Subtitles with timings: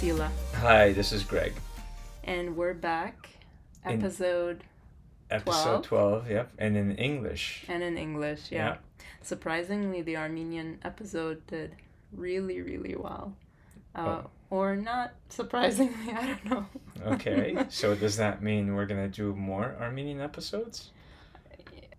[0.00, 1.52] everyone, this is Sela, Hi, this is Greg.
[2.24, 3.28] and we're back.
[3.84, 4.64] In- Episode
[5.30, 5.86] Episode 12?
[5.86, 7.64] 12, yep, and in English.
[7.68, 8.58] and in English, yeah.
[8.58, 8.76] Yeah.
[9.22, 11.74] Surprisingly, the Armenian episode did
[12.12, 13.34] really, really well.
[13.94, 14.30] Uh, Oh.
[14.50, 16.66] Or not surprisingly, I don't know.
[17.14, 20.90] Okay, so does that mean we're gonna do more Armenian episodes?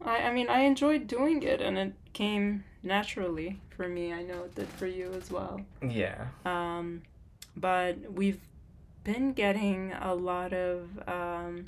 [0.04, 4.12] I, I mean, I enjoyed doing it, and it came naturally for me.
[4.14, 5.62] I know it did for you as well.
[5.88, 6.26] Yeah.
[6.45, 7.04] Um,
[7.55, 8.41] but we've
[9.03, 11.66] been getting a lot of um,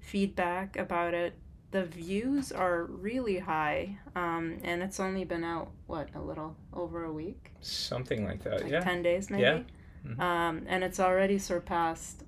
[0.00, 1.34] feedback about it.
[1.72, 7.04] The views are really high, um, and it's only been out what a little over
[7.04, 8.80] a week, Something like that, like yeah.
[8.80, 9.42] ten days maybe.
[9.42, 9.60] Yeah.
[10.06, 10.20] Mhm.
[10.20, 12.22] Um, and it's already surpassed,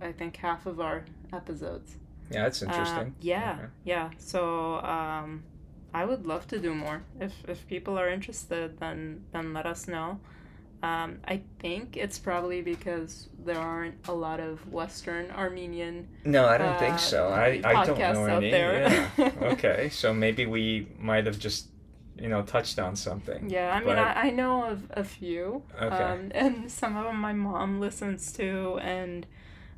[0.00, 1.96] I think, half of our episodes.
[2.30, 3.14] Yeah, that's Uh, interesting.
[3.20, 3.68] yeah, Okay.
[3.84, 4.10] yeah.
[4.16, 5.42] So um,
[5.92, 7.02] I would love to do more.
[7.20, 10.18] If if people are interested, then then let us know.
[10.82, 16.08] Um, I think it's probably because there aren't a lot of Western Armenian.
[16.24, 17.28] No, I don't uh, think so.
[17.28, 18.50] I, I don't know any.
[18.50, 19.10] there.
[19.18, 19.30] Yeah.
[19.42, 21.66] okay, so maybe we might have just,
[22.18, 23.50] you know, touched on something.
[23.50, 25.94] Yeah, I mean, I, I know of a few, Okay.
[25.96, 29.26] um, and some of them my mom listens to, and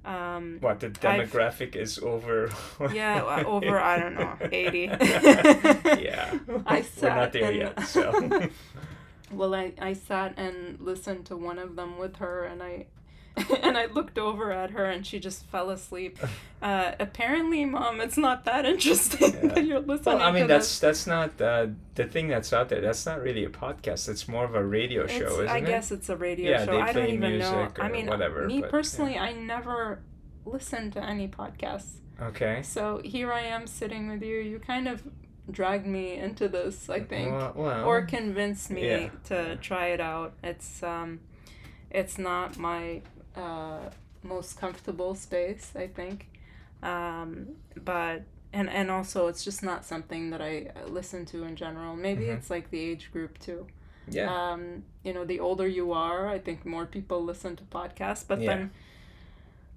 [0.04, 2.48] um, What, the demographic is over?
[2.92, 4.78] Yeah, over, I don't know, 80.
[4.84, 6.38] yeah.
[6.64, 8.48] I We're sat not there yet, so.
[9.32, 12.86] Well, I, I sat and listened to one of them with her, and I
[13.62, 16.18] and I looked over at her, and she just fell asleep.
[16.62, 19.48] Uh, apparently, mom, it's not that interesting Yeah.
[19.54, 20.18] that you're listening.
[20.18, 20.78] Well, I mean that's this.
[20.78, 21.66] that's not uh,
[21.96, 22.80] the thing that's out there.
[22.80, 24.08] That's not really a podcast.
[24.08, 25.66] It's more of a radio show, isn't I it?
[25.66, 26.70] guess it's a radio Yeah, show.
[26.70, 27.68] they I don't play even know.
[27.80, 28.70] I mean, whatever, me but, yeah.
[28.70, 30.02] personally, I never
[30.44, 31.94] listen to any podcasts.
[32.20, 32.62] Okay.
[32.62, 34.38] So here I am sitting with you.
[34.38, 35.02] You kind of
[35.50, 37.32] dragged me into this, I think.
[37.32, 39.10] Well, well, or convinced me Yeah.
[39.24, 40.32] to try it out.
[40.42, 41.20] It's um,
[41.90, 43.02] it's not my
[43.36, 43.90] uh,
[44.22, 46.28] most comfortable space, I think,
[46.82, 47.48] um,
[47.84, 48.22] but
[48.52, 51.96] and and also it's just not something that I listen to in general.
[51.96, 52.36] Maybe Mhm.
[52.36, 53.66] it's like the age group too.
[54.08, 54.28] yeah.
[54.52, 58.24] Um, you know, the older you are, I think more people listen to podcasts.
[58.26, 58.48] But Yeah.
[58.56, 58.70] then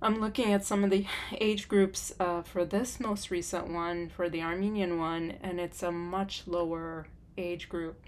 [0.02, 1.06] I'm looking at some of the
[1.40, 5.92] age groups uh, for this most recent one, for the Armenian one, and it's a
[5.92, 7.08] much lower
[7.38, 8.04] age group,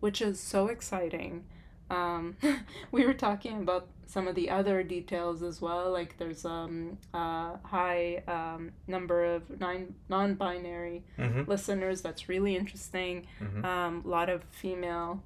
[0.00, 1.44] which is so exciting.
[1.90, 2.36] Um,
[2.92, 5.90] we were talking about some of the other details as well.
[5.90, 11.50] Like there's um, a high um, number of nine non-binary mm-hmm.
[11.50, 12.02] listeners.
[12.02, 13.64] That's really interesting Mhm.
[13.64, 15.22] um, a lot of female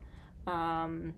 [0.47, 1.15] um,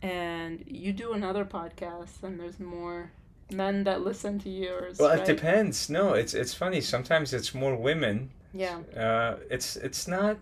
[0.00, 3.10] and you do another podcast and there's more
[3.52, 5.20] men that listen to yours Well, right?
[5.20, 5.88] it depends.
[5.90, 6.80] No, it's it's funny.
[6.80, 8.30] Sometimes it's more women.
[8.54, 10.36] yeah Uh, it's it's not.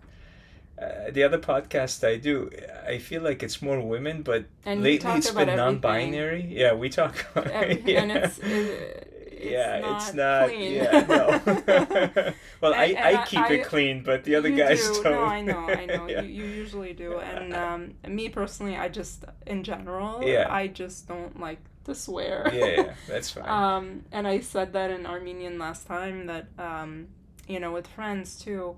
[0.80, 2.48] Uh, the other podcast I do,
[2.88, 5.56] I feel like it's more women, but and lately it's been everything.
[5.56, 6.46] non-binary.
[6.48, 7.26] Yeah, we talk.
[7.34, 8.02] About, yeah.
[8.02, 9.09] and it's, it,
[9.42, 10.48] it's yeah, not it's not.
[10.48, 10.72] clean.
[10.74, 12.32] Yeah, no.
[12.60, 15.02] well, And- I, and I I- keep I- it clean, but the other guys do.
[15.02, 15.12] don't.
[15.12, 16.06] No, I know, I know.
[16.08, 16.22] yeah.
[16.22, 17.18] You, you usually do.
[17.18, 20.46] And um, me personally, I just, in general, Yeah.
[20.50, 22.50] I just don't like to swear.
[22.52, 23.48] yeah, yeah, that's fine.
[23.48, 27.08] Um, and I said that in Armenian last time that, um,
[27.48, 28.76] you know, with friends too,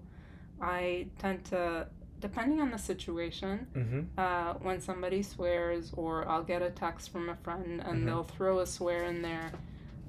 [0.61, 1.89] I tend to,
[2.21, 4.01] depending on the situation, mm-hmm.
[4.17, 8.07] uh, when somebody swears or I'll get a text from a friend and Mhm.
[8.07, 9.51] they'll throw a swear in there,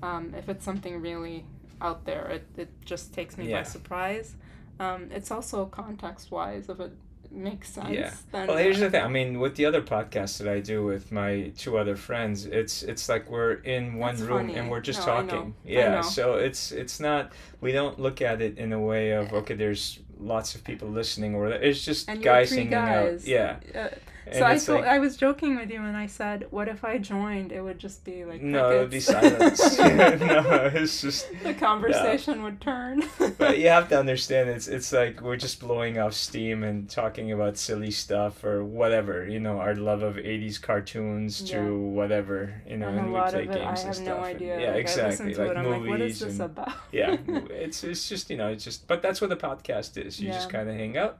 [0.04, 1.46] um, if it's something really
[1.82, 3.60] out there, it, it just takes me Yeah.
[3.60, 4.36] by surprise.
[4.80, 6.92] Um, it's also context wise, if it
[7.32, 7.90] makes sense.
[7.90, 8.14] Yeah.
[8.32, 9.04] Then Well, here's the thing.
[9.04, 12.84] I mean, with the other podcasts that I do with my two other friends, it's
[12.92, 14.56] it's like we're in one That's room funny.
[14.60, 15.56] and we're just No, talking.
[15.66, 16.02] Yeah.
[16.02, 17.32] So it's it's not.
[17.62, 19.56] We don't look at it in a way of okay.
[19.56, 23.22] There's lots of people listening, or it's just guys hanging guys.
[23.24, 23.28] out.
[23.28, 23.56] Yeah.
[23.76, 23.90] Uh,
[24.32, 26.98] so I told, like, I was joking with you and I said, what if I
[26.98, 27.52] joined?
[27.52, 29.78] It would just be like no, it would be silence.
[29.80, 31.28] no, it's just.
[31.44, 33.04] the conversation would turn.
[33.38, 37.32] But you have to understand, it's it's like we're just blowing off steam and talking
[37.32, 39.28] about silly stuff or whatever.
[39.28, 42.62] You know, our love of '80s cartoons to whatever.
[42.68, 44.08] You know, and and, we play of it, I games and have stuff.
[44.08, 44.60] no and- idea.
[44.60, 45.34] yeah, like, exactly.
[45.34, 46.74] like it, movies like, what is this and about?
[46.92, 47.18] yeah,
[47.50, 50.20] it's it's just you know it's just but that's what the podcast is.
[50.20, 51.18] You just kind of hang out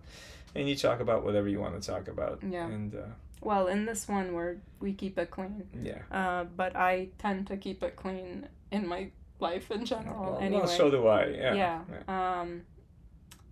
[0.56, 2.40] and you talk about whatever you want to talk about.
[2.48, 2.66] Yeah.
[2.66, 3.00] And uh,
[3.42, 6.02] Well, in this one, where we keep it clean, yeah.
[6.12, 9.10] uh, but I tend to keep it clean in my
[9.40, 10.34] life in general.
[10.34, 11.28] Well, anyway, well, so do I.
[11.28, 11.82] Yeah.
[11.90, 12.42] yeah.
[12.42, 12.64] Um,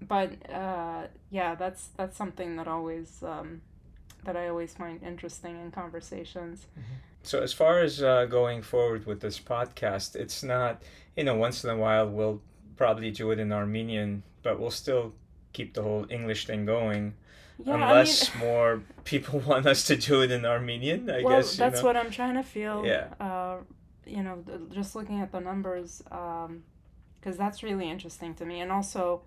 [0.01, 3.61] but uh, yeah, that's that's something that always um,
[4.23, 6.65] that I always find interesting in conversations.
[7.23, 10.81] So as far as uh, going forward with this podcast, it's not
[11.15, 12.41] you know once in a while we'll
[12.77, 15.13] probably do it in Armenian, but we'll still
[15.53, 17.13] keep the whole English thing going.
[17.65, 21.09] Yeah, unless I mean, more people want us to do it in Armenian.
[21.09, 21.87] I well, guess that's know.
[21.87, 22.85] what I'm trying to feel.
[22.85, 23.07] Yeah.
[23.19, 23.57] Uh,
[24.05, 29.21] you know, just looking at the numbers, because that's really interesting to me, and also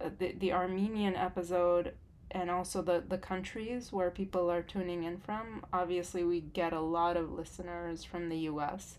[0.00, 1.94] uh, the the Armenian episode,
[2.30, 5.64] and also the the countries where people are tuning in from.
[5.72, 8.98] Obviously, we get a lot of listeners from the U.S.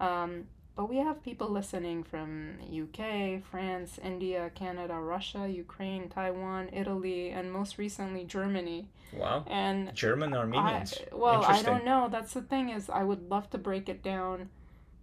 [0.00, 7.30] Um, but we have people listening from UK, France, India, Canada, Russia, Ukraine, Taiwan, Italy,
[7.30, 8.88] and most recently Germany.
[9.12, 9.44] Wow.
[9.46, 10.94] And German Armenians.
[11.12, 12.08] I, well, I don't know.
[12.10, 14.50] That's the thing is, I would love to break it down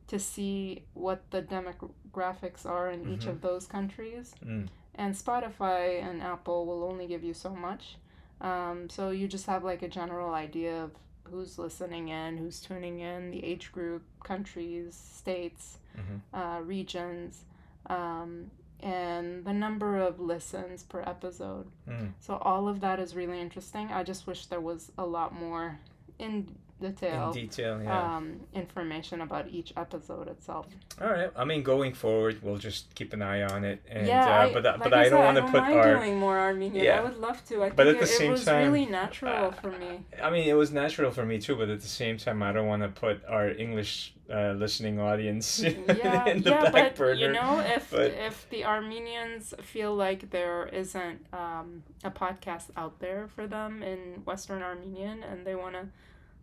[0.08, 3.30] to see what the demographics are in each Mhm.
[3.30, 4.36] of those countries.
[4.46, 4.68] Mm.
[4.96, 7.98] And Spotify and Apple will only give you so much.
[8.42, 10.92] Um, so you just have like a general idea of
[11.32, 16.22] who's listening in, who's tuning in, the age group, countries, states, Mhm.
[16.34, 17.44] uh, regions,
[17.88, 18.52] um,
[18.82, 21.68] and the number of listens per episode.
[21.88, 22.14] Mm.
[22.20, 23.88] So all of that is really interesting.
[23.90, 25.80] I just wish there was a lot more
[26.20, 28.16] in detail In detail, yeah.
[28.18, 30.66] um, information about each episode itself.
[31.00, 31.32] All right.
[31.36, 33.82] I mean, going forward, we'll just keep an eye on it.
[33.90, 35.80] And yeah, uh, I, but I- like but I, I, don't want to put mind
[35.80, 35.96] our.
[35.96, 36.84] doing more Armenian.
[36.86, 37.00] Yeah.
[37.00, 37.58] I would love to.
[37.64, 40.04] I think But at it, the it was time, really natural uh, for me.
[40.22, 42.68] I mean, it was natural for me too, but at the same time, I don't
[42.68, 47.20] want to put our English uh, listening audience yeah, in the yeah, back but burner.
[47.20, 53.00] you know, if but- if the Armenians feel like there isn't um, a podcast out
[53.00, 55.88] there for them in Western Armenian, and they want to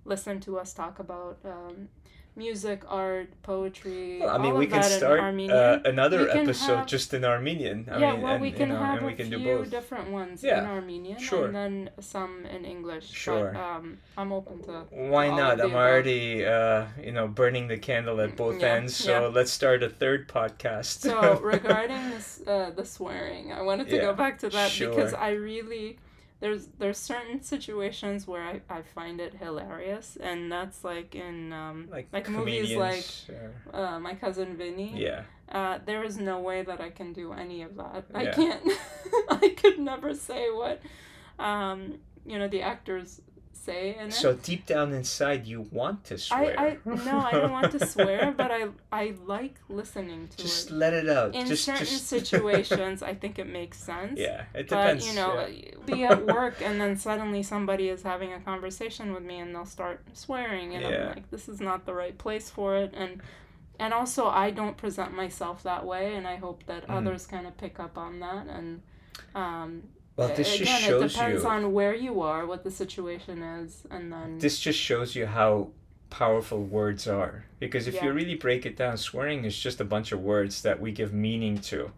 [0.08, 1.88] listen to us talk about um,
[2.37, 6.87] music, art, poetry, Well, I mean, all we can start uh, another we episode have-
[6.87, 7.88] just in Armenian.
[7.90, 10.44] I yeah, mean, well, and, we you can know, have a can few different ones
[10.44, 11.46] Yeah, in Armenian, sure.
[11.46, 13.10] and then some in English.
[13.10, 13.50] Sure.
[13.52, 14.84] But, um, I'm open to.
[15.14, 15.60] Why not?
[15.60, 18.94] I'm already, uh, you know, burning the candle at both Yeah, ends.
[18.94, 19.26] So yeah.
[19.38, 20.90] let's start a third podcast.
[21.08, 25.12] So regarding this, uh, the swearing, I wanted to go back to that because.
[25.28, 25.99] I really
[26.40, 31.88] there's there's certain situations where I, I find it hilarious, and that's like in um,
[31.90, 33.05] like, like movies like
[33.73, 34.94] uh, my cousin Vinny.
[34.96, 35.23] yeah.
[35.50, 38.05] Uh, there is no way that I can do any of that.
[38.14, 38.62] I can't.
[39.31, 40.82] I could never say what,
[41.38, 41.94] um,
[42.26, 43.23] you know, the actors
[43.69, 44.12] say in it.
[44.12, 46.61] So deep down inside, you want to I, swear.
[46.61, 50.75] I no, I don't want to swear, but I I like listening to just it.
[50.75, 51.35] let it out.
[51.35, 52.06] In just, certain just...
[52.19, 54.19] situations, I think it makes sense.
[54.19, 55.05] yeah, it depends.
[55.05, 55.75] But you know, yeah.
[55.87, 59.67] be at work and then suddenly somebody is having a conversation with me and they'll
[59.79, 61.00] start swearing and Yeah.
[61.00, 63.20] I'm like, this is not the right place for it and
[63.79, 66.97] and also I don't present myself that way and I hope that Mm.
[66.97, 68.82] others kind of pick up on that and
[69.35, 69.82] um
[70.19, 71.49] Well, this again, just it depends you.
[71.49, 75.69] on where you are, what the situation is, and then This just shows you how
[76.11, 77.44] powerful words are.
[77.61, 80.81] Because if you really break it down, swearing is just a bunch of words that
[80.81, 81.93] we give meaning to,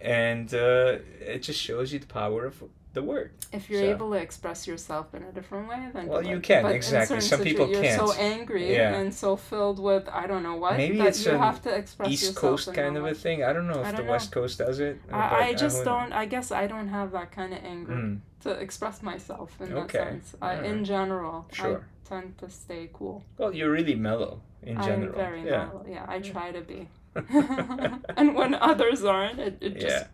[0.00, 3.30] and uh, it just shows you the power of the word.
[3.52, 6.62] if you're so- able to express yourself in a different way, then Well, you can,
[6.62, 7.20] But exactly.
[7.20, 8.18] Some people situ- You're so can't.
[8.40, 8.94] angry Yeah.
[8.94, 11.70] and so filled with I don't know what Maybe that it's you an have to
[11.74, 13.44] express East Coast kind of a thing.
[13.44, 14.98] I don't know if I the don't West Coast does it.
[15.12, 15.84] I, I just knows?
[15.86, 16.12] don't.
[16.12, 19.98] I guess I don't have that kind of anger Mm, to express myself in Okay.
[19.98, 20.34] that sense.
[20.40, 21.78] I, in general, Sure.
[21.78, 23.22] I tend to stay cool.
[23.38, 25.10] well, you're really mellow in general.
[25.10, 25.64] I'm very yeah.
[25.66, 25.84] mellow.
[25.88, 26.88] Yeah, I try to be.
[28.16, 30.06] and when others aren't, it, it just yeah.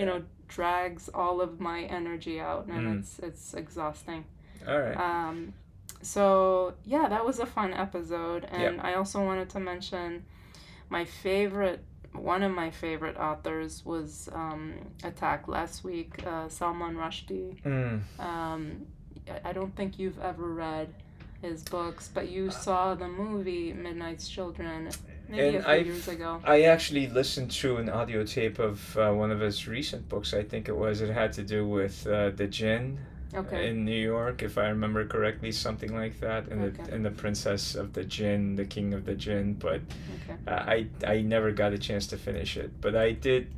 [0.00, 2.98] you know drags all of my energy out, and Mm.
[3.00, 4.24] it's it's exhausting.
[4.66, 4.96] All right.
[4.96, 5.52] Um,
[6.02, 10.24] so yeah, that was a fun episode, and I also wanted to mention
[10.88, 11.82] my favorite.
[12.12, 14.74] One of my favorite authors was um,
[15.04, 17.60] attacked last week, uh, Salman Rushdie.
[17.62, 18.00] Mm.
[18.18, 18.86] Um,
[19.28, 20.94] I- I don't think you've ever read
[21.42, 24.88] his books, but you saw the movie Midnight's Children
[25.28, 26.40] maybe And a few I've- years ago.
[26.44, 30.32] I actually listened to an audio tape of uh, one of his recent books.
[30.34, 31.00] I think it was.
[31.00, 32.98] It had to do with uh, the jinn
[33.34, 33.68] Okay.
[33.68, 37.74] in New York, if I remember correctly, something like that, and the and the princess
[37.74, 39.54] of the jinn, the king of the jinn.
[39.54, 39.80] But
[40.22, 40.38] Okay.
[40.46, 42.70] uh, I I never got a chance to finish it.
[42.80, 43.48] But I did.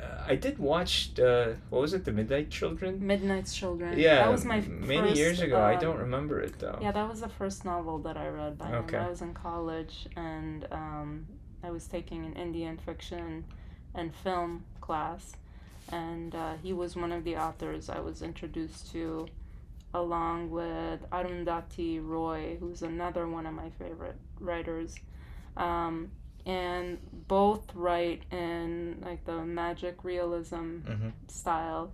[0.00, 3.06] Uh, I did watch uh, what was it, The Midnight Children?
[3.06, 3.98] Midnight's Children.
[3.98, 5.60] Yeah, That was my many first, years ago.
[5.60, 6.78] I um, don't remember it though.
[6.82, 8.96] Yeah, that was the first novel that I read by Okay.
[8.96, 9.04] him.
[9.04, 11.26] I was in college and um,
[11.62, 13.44] I was taking an Indian fiction
[13.94, 15.36] and film class,
[15.92, 19.28] and uh, he was one of the authors I was introduced to,
[19.94, 24.96] along with Arundhati Roy, who's another one of my favorite writers.
[25.56, 26.10] Um,
[26.46, 26.98] and
[27.28, 31.90] both write in like the magic realism hmm style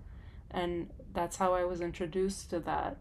[0.51, 2.97] and that's how I was introduced to that.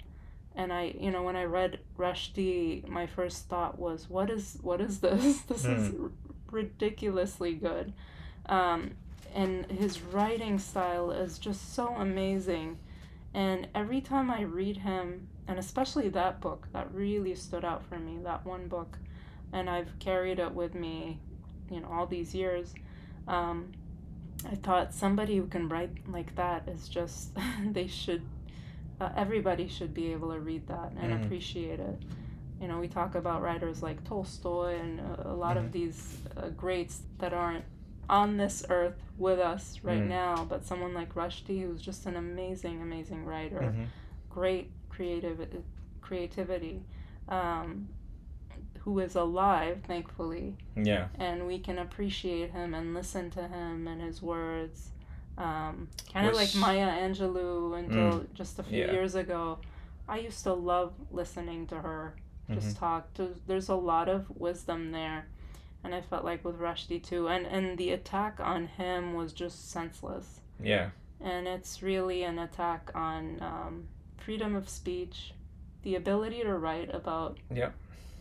[0.55, 4.81] And I you know when I read Rushdie my first thought was what is what
[4.81, 5.41] is this?
[5.47, 6.11] This is r-
[6.51, 7.93] ridiculously good.
[8.47, 8.91] Um,
[9.35, 12.77] and his writing style is just so amazing.
[13.33, 17.99] And every time I read him, and especially that book, that really stood out for
[17.99, 18.97] me, that one book,
[19.53, 21.19] and I've carried it with me,
[21.71, 22.73] you know, all these years.
[23.27, 23.71] Um,
[24.49, 27.31] I thought somebody who can write like that is just,
[27.65, 28.21] they should,
[29.01, 31.23] uh, everybody should be able to read that and Mhm.
[31.25, 32.01] appreciate it.
[32.61, 35.65] You know, we talk about writers like Tolstoy and uh, a lot Mhm.
[35.65, 37.65] of these uh, greats that aren't
[38.09, 40.07] on this earth with us right Mm.
[40.07, 43.87] now, but someone like Rushdie, who's just an amazing, amazing writer, Mhm.
[44.29, 45.39] great creative
[46.01, 46.81] creativity,
[47.27, 47.87] um,
[48.83, 51.07] who is alive, thankfully, Yeah.
[51.17, 54.89] and we can appreciate him and listen to him and his words.
[55.37, 58.91] Um, kind of like Maya Angelou until just a few yeah.
[58.91, 59.59] years ago.
[60.07, 62.15] I used to love listening to her
[62.51, 62.79] just Mhm.
[62.79, 63.13] talk.
[63.13, 65.27] There's, there's a lot of wisdom there.
[65.83, 67.27] And I felt like with Rushdie too.
[67.29, 70.41] And, and the attack on him was just senseless.
[70.61, 70.89] Yeah.
[71.21, 75.33] And it's really an attack on um, freedom of speech,
[75.83, 77.69] the ability to write about Yeah.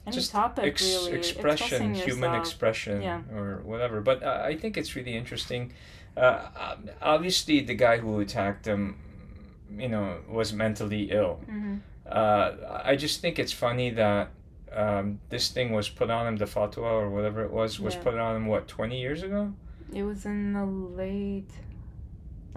[0.09, 1.13] Any Just topic, Ex- really.
[1.19, 3.21] expression, human expression, Yeah.
[3.35, 4.01] or whatever.
[4.01, 5.73] But uh, I think it's really interesting.
[6.17, 8.97] Uh, um, obviously, the guy who attacked him,
[9.77, 11.41] you know, was mentally ill.
[11.51, 11.81] Mhm.
[12.07, 12.53] Uh,
[12.85, 14.31] I just think it's funny that
[14.73, 18.03] um, this thing was put on him, the fatwa or whatever it was, was Yeah.
[18.03, 19.55] put on him, what, 20 years ago?
[19.95, 21.51] It was in the late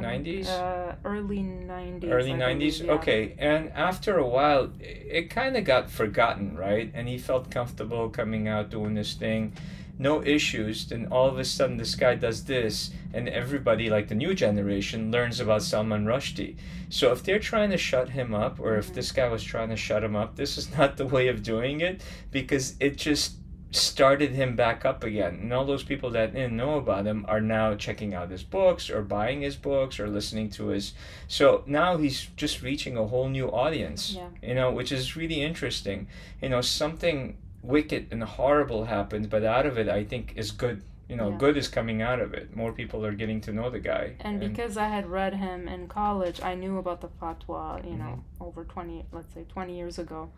[0.02, 0.48] 90s?
[0.48, 2.12] Uh, early 90s.
[2.12, 2.58] Early I 90s?
[2.58, 2.92] believe, yeah.
[2.94, 3.36] Okay.
[3.38, 6.92] And after a while, it kind of got forgotten, right?
[6.94, 9.54] And he felt comfortable coming out doing this thing.
[10.00, 10.88] No issues.
[10.88, 15.12] Then all of a sudden, this guy does this, and everybody, like the new generation,
[15.12, 16.56] learns about Salman Rushdie.
[16.90, 18.94] So if they're trying to shut him up, or if Mhm.
[18.96, 21.82] this guy was trying to shut him up, this is not the way of doing
[21.82, 23.36] it because it just
[23.72, 25.40] started him back up again.
[25.42, 28.90] And all those people that didn't know about him are now checking out his books
[28.90, 30.94] or buying his books or listening to his.
[31.28, 34.28] So now he's just reaching a whole new audience, Yeah.
[34.44, 36.08] you know, which is really interesting.
[36.42, 40.82] You know, something wicked and horrible happened, but out of it, I think is good.
[41.08, 41.38] You know, Yeah.
[41.38, 42.56] good is coming out of it.
[42.56, 44.16] More people are getting to know the guy.
[44.22, 48.20] And because I had read him in college, I knew about the fatwa, you know,
[48.38, 48.44] Mm-hmm.
[48.44, 50.30] over 20, let's say 20 years ago.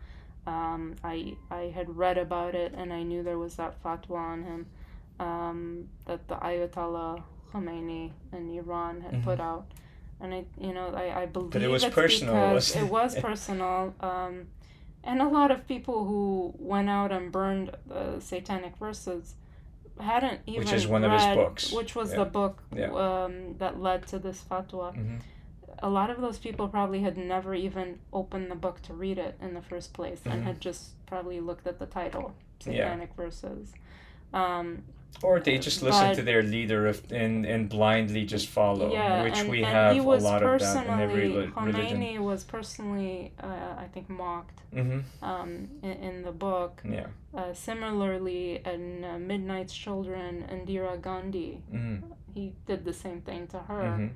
[0.46, 4.42] Um, I, I had read about it and I knew there was that fatwa on
[4.44, 4.66] him
[5.18, 7.22] um, that the Ayatollah
[7.52, 9.64] Khomeini in Iran had put out.
[10.20, 11.70] And I, you know, I, I believe Mm-hmm.
[11.70, 13.94] was it's personal, it was personal.
[14.00, 14.48] Um,
[15.02, 19.34] and a lot of people who went out and burned the satanic verses
[20.00, 21.72] hadn't even Which is one of his books.
[21.72, 22.16] which was Yeah.
[22.18, 22.90] the book Yeah.
[22.92, 24.94] um, that led to this fatwa.
[24.94, 25.20] Mhm.
[25.82, 29.36] A lot of those people probably had never even opened the book to read it
[29.40, 30.46] in the first place and Mhm.
[30.46, 32.84] had just probably looked at the title, Yeah.
[32.88, 33.72] Satanic Verses.
[34.32, 34.84] Um,
[35.22, 39.22] Or they just listen But- to their leader if, and, and blindly just follow, yeah,
[39.22, 42.00] which and, we and have a lot of that in every li- religion.
[42.00, 46.82] Khomeini was personally, uh, I think, mocked hmm um, in, in the book.
[46.84, 47.06] Yeah.
[47.32, 51.98] Uh, similarly, in uh, Midnight's Children, Indira Gandhi, hmm
[52.34, 53.96] he did the same thing to her.
[53.96, 54.08] hmm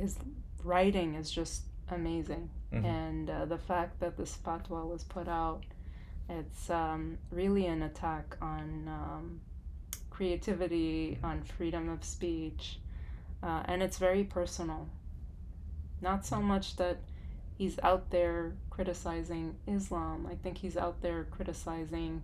[0.00, 0.18] His
[0.64, 2.50] writing is just amazing.
[2.72, 2.84] Mhm.
[2.84, 5.64] And uh, the fact that this fatwa was put out,
[6.28, 9.40] it's um, really an attack on um,
[10.10, 12.78] creativity, on freedom of speech,
[13.42, 14.86] uh, and it's very personal.
[16.00, 16.98] Not so much that
[17.58, 22.22] he's out there criticizing Islam, I think he's out there criticizing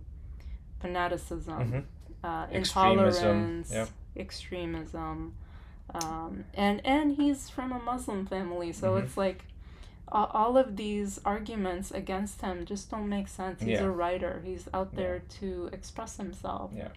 [0.79, 1.83] fanaticism, Mhm.
[2.23, 3.87] uh, Extremism, intolerance, yeah.
[4.15, 5.33] extremism.
[5.93, 9.03] Um, and and he's from a Muslim family, so Mhm.
[9.03, 9.43] it's like
[10.09, 13.59] all of these arguments against him just don't make sense.
[13.61, 13.83] He's Yeah.
[13.85, 14.41] a writer.
[14.45, 16.71] He's out there to express himself.
[16.73, 16.89] Yeah.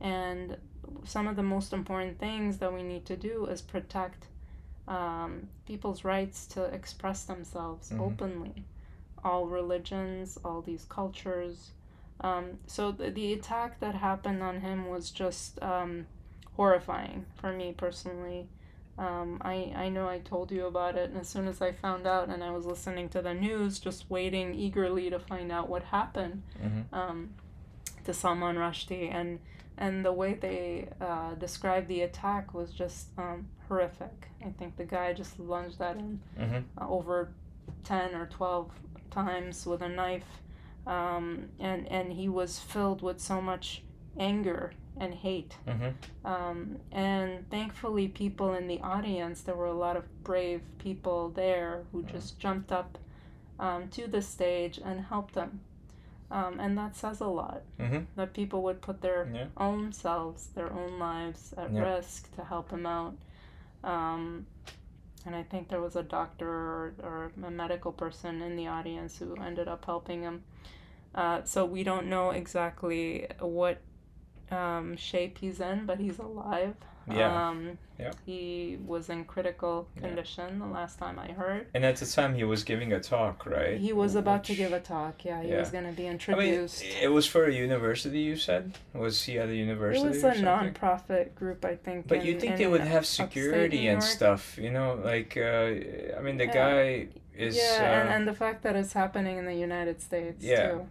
[0.00, 0.58] And
[1.04, 4.26] some of the most important things that we need to do is protect
[4.88, 8.00] um, people's rights to express themselves Mhm.
[8.00, 8.64] openly.
[9.24, 11.70] All religions, all these cultures.
[12.20, 16.06] Um, so the, the attack that happened on him was just um,
[16.56, 18.48] horrifying for me personally.
[18.98, 22.06] Um, I, I know I told you about it, and as soon as I found
[22.06, 25.82] out and I was listening to the news, just waiting eagerly to find out what
[25.84, 27.30] happened hmm um,
[28.04, 29.38] to Salman Rushdie, and
[29.78, 34.28] and the way they uh, described the attack was just um, horrific.
[34.44, 37.30] I think the guy just lunged at him hmm uh, over
[37.84, 38.70] ten or twelve
[39.10, 40.42] times with a knife,
[40.86, 43.82] um, and and he was filled with so much
[44.18, 45.56] anger and hate.
[45.66, 45.90] hmm
[46.24, 51.84] Um, and thankfully, people in the audience, there were a lot of brave people there
[51.92, 52.12] who Mm.
[52.12, 52.98] just jumped up
[53.58, 55.60] um, to the stage and helped them.
[56.30, 59.46] Um, and that says a lot hmm that people would put their Yeah.
[59.56, 61.82] own selves, their own lives at Yeah.
[61.82, 63.14] risk to help him out.
[63.84, 64.46] Um,
[65.26, 69.18] and I think there was a doctor or, or a medical person in the audience
[69.18, 70.42] who ended up helping him.
[71.14, 73.78] Uh, so we don't know exactly what
[74.52, 76.74] um, shape he's in, but he's alive.
[77.10, 77.48] Yeah.
[77.48, 78.10] Um, Yeah.
[78.26, 80.02] He was in critical Yeah.
[80.08, 81.66] condition the last time I heard.
[81.74, 83.76] And at the time, he was giving a talk, right?
[83.78, 85.24] He was about to give a talk.
[85.24, 85.60] Yeah, he Yeah.
[85.60, 86.82] was going to be introduced.
[86.82, 88.20] I mean, it was for a university.
[88.20, 90.04] You said was he at a university?
[90.06, 92.06] it was a non-profit group, I think.
[92.08, 95.00] But in, you think they would have security and stuff, you know?
[95.04, 96.52] Like, uh, I mean, the Yeah.
[96.62, 97.56] guy is.
[97.56, 100.70] yeah, uh, and, and the fact that it's happening in the United States Yeah.
[100.70, 100.88] too.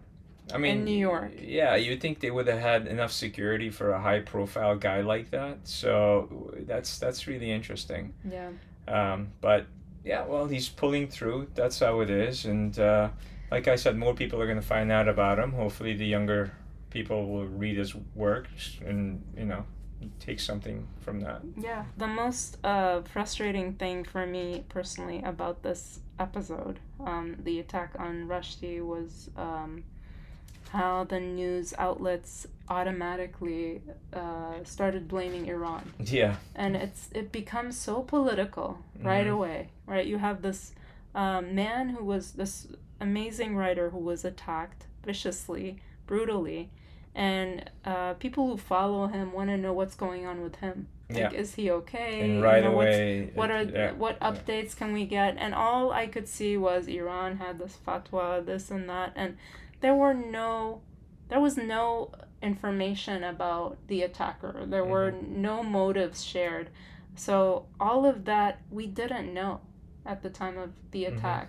[0.52, 1.32] I mean, in New York.
[1.40, 5.58] Yeah, you think they would have had enough security for a high-profile guy like that?
[5.64, 8.14] So that's that's really interesting.
[8.28, 8.50] Yeah.
[8.88, 9.66] Um, but
[10.04, 11.48] yeah, well, he's pulling through.
[11.54, 13.10] That's how it is, and uh,
[13.50, 15.52] like I said, more people are going to find out about him.
[15.52, 16.52] Hopefully, the younger
[16.90, 18.48] people will read his work
[18.84, 19.64] and you know
[20.20, 21.42] take something from that.
[21.56, 21.84] Yeah.
[21.96, 28.26] The most uh, frustrating thing for me personally about this episode, um, the attack on
[28.28, 29.84] Rushdie, was um,
[30.72, 35.92] how the news outlets automatically uh, started blaming Iran.
[35.98, 39.32] Yeah, and it's it becomes so political right Mhm.
[39.36, 40.72] away right you have this
[41.14, 42.54] um, man who was this
[43.00, 45.66] amazing writer who was attacked viciously
[46.06, 46.70] brutally
[47.14, 51.18] and uh, people who follow him want to know what's going on with him like
[51.18, 51.40] Yeah.
[51.42, 53.30] is he okay and You right know, away.
[53.34, 54.28] what are yeah, what yeah.
[54.30, 58.70] updates can we get and all i could see was iran had this fatwa this
[58.70, 59.36] and that and
[59.82, 60.80] there were no
[61.28, 62.10] there was no
[62.42, 65.42] information about the attacker there were Mm-hmm.
[65.42, 66.68] no motives shared
[67.14, 69.60] so all of that we didn't know
[70.06, 71.16] at the time of the Mhm.
[71.18, 71.48] attack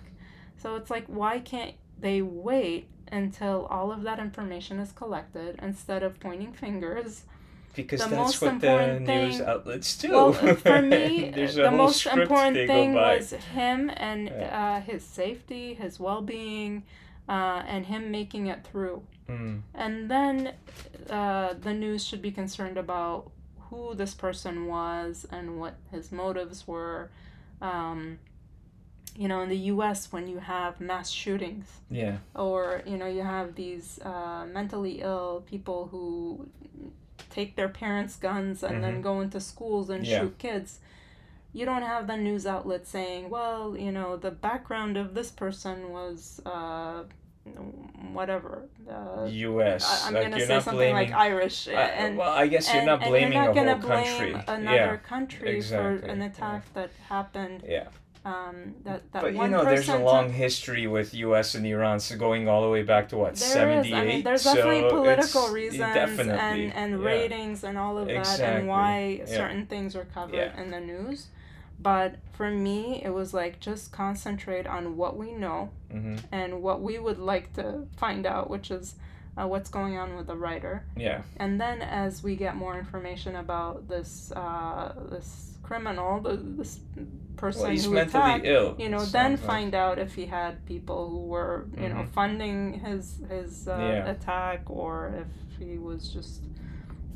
[0.56, 6.02] so it's like why can't they wait until all of that information is collected instead
[6.02, 7.24] of pointing fingers
[7.74, 10.12] Because the that's what the news thing- outlets do.
[10.12, 14.60] well, for me, the most important thing was him and Yeah.
[14.60, 16.84] uh, his safety, his well being,
[17.28, 19.02] uh, and him making it through.
[19.28, 20.52] Mm, And then
[21.10, 23.30] uh, the news should be concerned about
[23.70, 27.10] who this person was and what his motives were.
[27.60, 28.18] Um,
[29.16, 33.22] you know, in the US, when you have mass shootings, yeah, or you know you
[33.22, 36.48] have these uh, mentally ill people who
[37.30, 39.02] take their parents guns and then Mhm.
[39.02, 40.20] go into schools and Yeah.
[40.20, 40.80] shoot kids
[41.54, 45.90] you don't have the news outlet saying well you know the background of this person
[45.90, 47.04] was uh,
[48.12, 49.84] whatever uh, U.S.
[50.04, 51.10] I, I'm like gonna you're say not something blaming.
[51.10, 53.88] like Irish uh, and well, I guess you're and, not blaming you're not a whole
[53.88, 54.44] blame country.
[54.48, 56.26] another yeah, country exactly, for an yeah.
[56.26, 57.88] attack that happened yeah.
[58.24, 61.54] um, that, that But you know, there's a long history with U.S.
[61.54, 63.44] and Iran, so going all the way back to what is.
[63.44, 63.94] '78.
[63.94, 67.06] I mean, there's so definitely political it's- reasons definitely, and, and yeah.
[67.06, 69.26] ratings and all of that Exactly, and why yeah.
[69.26, 70.58] certain things were covered Yeah.
[70.60, 71.26] in the news.
[71.80, 76.80] But for me, it was like just concentrate on what we know hmm and what
[76.80, 78.94] we would like to find out, which is
[79.36, 80.84] uh, what's going on with the writer.
[80.96, 86.78] Yeah, And then as we get more information about this uh, this criminal, the, this
[87.36, 88.76] person well, who mentally attacked, ill.
[88.78, 89.40] you know, then like.
[89.40, 92.10] find out if he had people who were, you know, Mhm.
[92.10, 94.10] funding his his uh, Yeah.
[94.10, 96.42] attack, or if he was just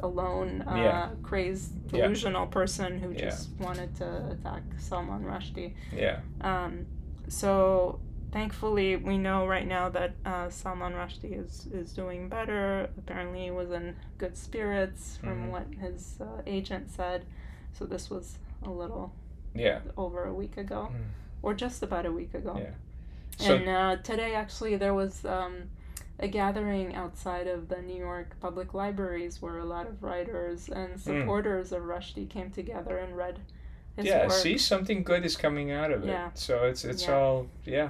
[0.01, 1.11] a lone, uh, Yeah.
[1.23, 2.03] crazed, Yeah.
[2.03, 3.21] delusional person who Yeah.
[3.27, 5.75] just wanted to attack Salman Rushdie.
[5.93, 6.87] Yeah, Um,
[7.29, 7.99] so
[8.31, 12.91] thankfully, we know right now that uh, Salman Rushdie is is doing better.
[12.99, 15.51] Apparently, he was in good spirits from Mhm.
[15.51, 17.25] what his uh, agent said.
[17.73, 19.13] So this was a little
[19.55, 19.81] yeah.
[19.97, 21.05] over a week ago, Mm.
[21.43, 22.57] or just about a week ago.
[22.59, 22.75] Yeah.
[23.39, 25.71] So and uh, today, actually, there was um,
[26.21, 31.01] a gathering outside of the New York public libraries where a lot of writers and
[31.01, 33.39] supporters of Rushdie came together and read
[33.97, 34.09] his Hmm.
[34.09, 34.33] yeah, work.
[34.33, 36.09] see, something good is coming out of it.
[36.09, 36.31] Yeah.
[36.35, 37.15] So it's it's Yeah.
[37.15, 37.89] all yeah.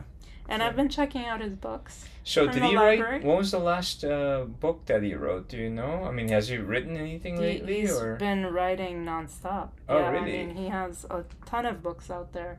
[0.50, 2.06] and I've been checking out his books.
[2.24, 3.00] So did he library?
[3.18, 3.24] write?
[3.24, 5.48] What was the last uh, book that he wrote?
[5.48, 6.04] Do you know?
[6.04, 9.68] I mean, has he written anything He, lately, he's or been writing nonstop.
[9.88, 10.40] Oh, yeah, really?
[10.40, 12.58] I mean, he has a ton of books out there.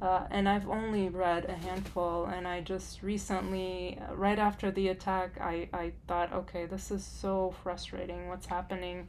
[0.00, 4.88] Uh, and I've only read a handful, and I just recently, uh, right after the
[4.88, 8.28] attack, I, I thought, okay, this is so frustrating.
[8.28, 9.08] What's happening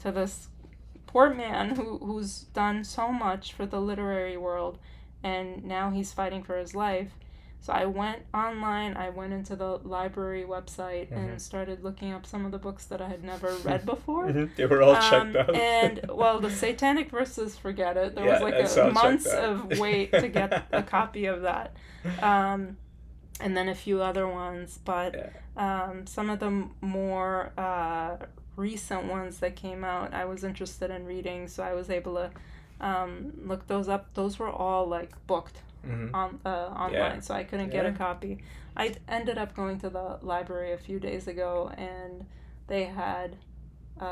[0.00, 0.48] to this
[1.06, 4.78] poor man who, who's done so much for the literary world,
[5.22, 7.12] and now he's fighting for his life.
[7.64, 11.16] So I went online, I went into the library website Mhm.
[11.16, 14.30] and started looking up some of the books that I had never read before.
[14.32, 15.56] they were all Um, checked out?
[15.56, 18.14] and well, the Satanic Verses, forget it.
[18.16, 21.74] There Yeah, was like a months of wait to get a copy of that,
[22.20, 22.76] um,
[23.40, 24.78] and then a few other ones.
[24.84, 28.16] But um, some of the more uh,
[28.56, 32.30] recent ones that came out, I was interested in reading, so I was able to
[32.82, 34.12] um, look those up.
[34.12, 36.14] Those were all like booked Mm-hmm.
[36.14, 36.48] on uh,
[36.84, 37.20] online, Yeah.
[37.20, 38.38] so I couldn't get a copy.
[38.76, 42.26] I ended up going to the library a few days ago, and
[42.66, 43.36] they had
[44.00, 44.04] uh,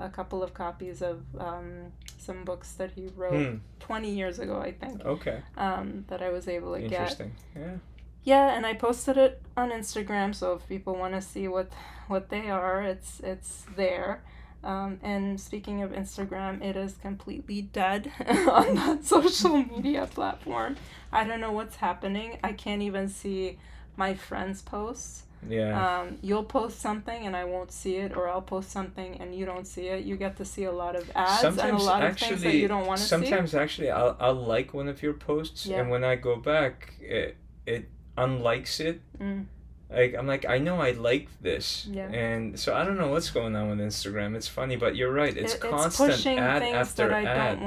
[0.00, 3.56] a couple of copies of um, some books that he wrote Hmm.
[3.80, 5.40] twenty years ago, I think, Okay.
[5.56, 6.92] um, that I was able to get.
[6.92, 7.32] Interesting.
[7.56, 7.76] Yeah.
[8.24, 11.72] Yeah, and I posted it on Instagram, so if people want to see what
[12.08, 14.22] what they are, it's it's there.
[14.64, 20.76] Um, and speaking of Instagram, it is completely dead on that social media platform.
[21.12, 22.38] I don't know what's happening.
[22.44, 23.58] I can't even see
[23.96, 25.24] my friends' posts.
[25.48, 25.98] Yeah.
[26.00, 29.44] Um, you'll post something and I won't see it, or I'll post something and you
[29.44, 30.04] don't see it.
[30.04, 32.42] You get to see a lot of ads and a sometimes lot of actually, things
[32.42, 33.08] that you don't want to see.
[33.08, 35.80] sometimes actually, I'll I'll like one of your posts, Yeah.
[35.80, 39.00] and when I go back, it it unlikes it.
[39.20, 39.46] Mm.
[39.94, 42.08] Like I'm like I know I like this, Yeah.
[42.08, 44.34] and so I don't know what's going on with Instagram.
[44.36, 45.36] It's funny, but you're right.
[45.36, 47.58] It's It- constant ad after that I ad.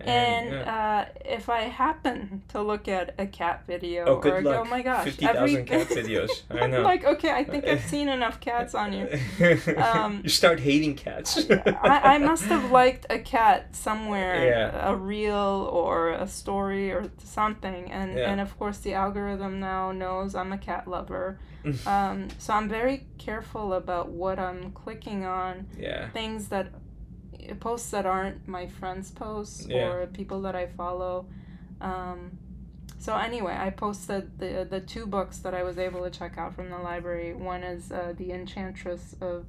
[0.00, 1.06] And, And yeah.
[1.08, 4.54] uh, if I happen to look at a cat video oh, good or luck.
[4.54, 6.30] go, oh my gosh, Fifty thousand cat videos.
[6.50, 6.82] I know.
[6.82, 9.08] like, okay, I think I've seen enough cats on you.
[9.76, 11.46] Um, you start hating cats.
[11.50, 14.90] I, I must have liked a cat somewhere, Yeah.
[14.90, 18.30] a reel or a story or something, and Yeah.
[18.30, 21.38] and of course the algorithm now knows I'm a cat lover,
[21.86, 26.08] um, so I'm very careful about what I'm clicking on yeah.
[26.10, 26.68] things that
[27.60, 29.88] posts that aren't my friends posts Yeah.
[29.88, 31.26] or people that I follow.
[31.80, 32.38] Um,
[32.98, 36.54] so anyway, I posted the the two books that I was able to check out
[36.54, 37.32] from the library.
[37.34, 39.46] One is uh, The Enchantress of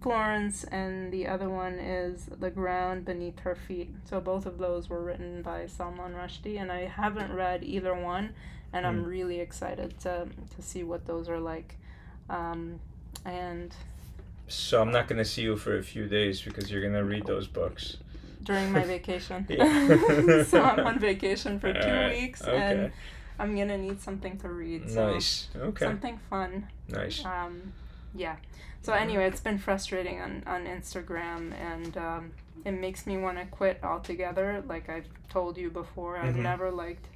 [0.00, 3.90] Florence, and the other one is The Ground Beneath Her Feet.
[4.06, 8.30] So both of those were written by Salman Rushdie, and I haven't read either one,
[8.72, 9.08] and I'm Hmm.
[9.10, 11.76] really excited to to see what those are like.
[12.28, 12.80] Um,
[13.24, 13.74] and
[14.52, 17.46] So I'm not gonna see you for a few days because you're gonna read those
[17.46, 17.96] books.
[18.42, 19.46] during my vacation.
[20.46, 22.56] So I'm on vacation for two weeks okay.
[22.56, 22.92] and
[23.38, 24.90] I'm gonna need something to read.
[24.90, 25.48] So Nice.
[25.56, 25.84] Okay.
[25.84, 26.66] Something fun.
[26.88, 27.24] Nice.
[27.24, 27.72] Um,
[28.14, 28.36] yeah.
[28.82, 32.32] So anyway, it's been frustrating on, on Instagram and um,
[32.64, 34.62] it makes me want to quit altogether.
[34.66, 36.42] Like I've told you before, I've Mhm.
[36.42, 37.06] never liked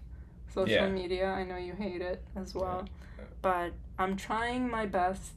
[0.53, 0.89] social Yeah.
[0.89, 1.27] media.
[1.33, 2.87] I know you hate it as well.
[3.43, 5.33] But I'm trying my best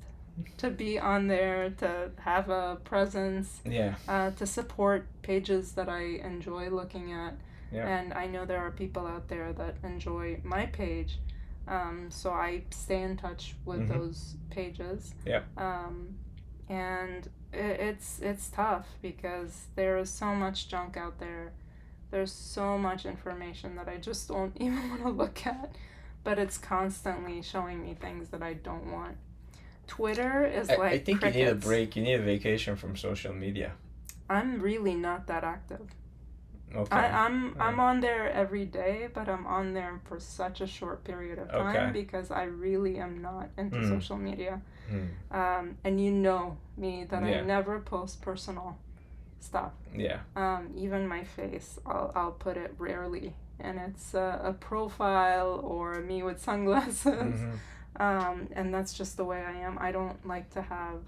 [0.58, 3.96] to be on there, to have a presence, Yeah.
[4.08, 7.34] uh, to support pages that I enjoy looking at.
[7.72, 7.88] Yeah.
[7.88, 11.20] And I know there are people out there that enjoy my page.
[11.68, 13.90] Um, so I stay in touch with Mhm.
[13.90, 15.14] those pages.
[15.26, 15.42] Yeah.
[15.58, 16.18] Um,
[16.70, 21.52] and i it's it's tough because there is so much junk out there.
[22.12, 25.76] There's so much information that I just don't even want to look at.
[26.24, 29.18] But it's constantly showing me things that I don't want.
[29.88, 31.38] Twitter is I, like I think crickets.
[31.38, 31.96] you need a break.
[31.96, 33.72] You need a vacation from social media.
[34.30, 35.82] I'm really not that active.
[36.76, 36.94] Okay.
[36.96, 37.64] I, I'm Yeah.
[37.66, 41.50] I'm on there every day, but I'm on there for such a short period of
[41.50, 41.92] time Okay.
[42.02, 43.90] because I really am not into Mm.
[43.90, 44.62] social media.
[44.90, 45.36] Hmm.
[45.40, 47.40] Um, and you know me that Yeah.
[47.40, 48.78] I never post personal
[49.40, 49.72] stuff.
[49.96, 50.20] Yeah.
[50.36, 56.02] Um, even my face, I'll I'll put it rarely, and it's a, a profile or
[56.02, 57.06] me with sunglasses.
[57.40, 57.52] Mhm.
[58.00, 59.78] Um, and that's just the way I am.
[59.80, 61.00] I don't like to have,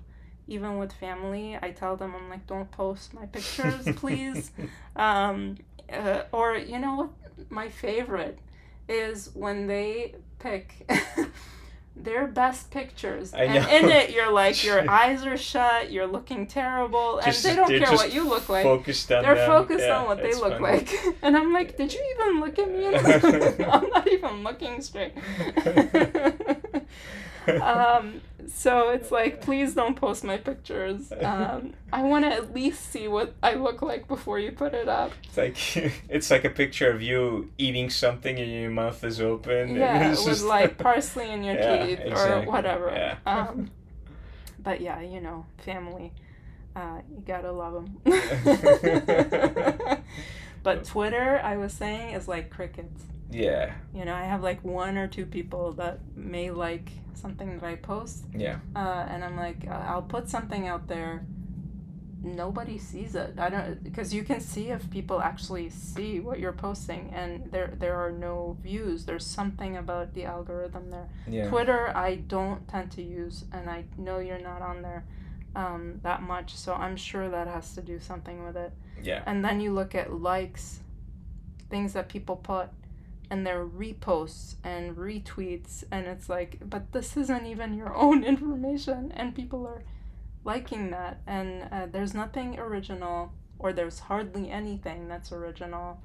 [0.47, 4.51] even with family, I tell them, I'm like, don't post my pictures, please.
[4.95, 5.57] Um,
[5.91, 7.09] uh, or, you know what?
[7.51, 8.39] My favorite
[8.87, 10.89] is when they pick
[11.95, 13.33] their best pictures.
[13.33, 13.69] I and know.
[13.69, 17.91] in it, you're like, your eyes are shut, you're looking terrible, and they don't care
[17.91, 18.63] what you look like.
[18.63, 19.47] Focused on They're them.
[19.47, 20.79] focused Yeah, on what they look funny.
[20.79, 20.95] like.
[21.21, 23.65] And I'm like, did you even look at me?
[23.65, 25.13] I'm not even looking straight.
[27.57, 31.11] Um, so it's like, please don't post my pictures.
[31.21, 34.87] Um, I want to at least see what I look like before you put it
[34.87, 35.11] up.
[35.23, 35.57] It's like
[36.09, 39.75] it's like a picture of you eating something and your mouth is open.
[39.79, 42.89] Yeah, with just- like parsley in your Yeah, teeth or whatever.
[42.91, 43.17] Yeah.
[43.25, 43.71] Um,
[44.61, 46.13] but yeah, you know, family.
[46.75, 47.97] Uh, you gotta love them.
[50.63, 53.03] but Twitter, I was saying, is like crickets.
[53.31, 57.65] Yeah, You know, I have like one or two people that may like something that
[57.65, 61.25] I post, yeah, uh, and I'm like, uh, I'll put something out there.
[62.21, 63.35] Nobody sees it.
[63.37, 67.73] I don't because you can see if people actually see what you're posting, and there
[67.79, 69.05] there are no views.
[69.05, 71.07] There's something about the algorithm there.
[71.29, 71.49] yeah.
[71.49, 75.05] Twitter, I don't tend to use, and I know you're not on there
[75.55, 78.73] um, that much, so I'm sure that has to do something with it.
[79.01, 79.23] Yeah.
[79.25, 80.79] And then you look at likes,
[81.69, 82.67] things that people put,
[83.29, 89.11] and their reposts and retweets, and it's like, but this isn't even your own information,
[89.15, 89.83] and people are
[90.43, 93.31] liking that, and uh, there's nothing original.
[93.61, 95.99] or there's hardly anything that's original.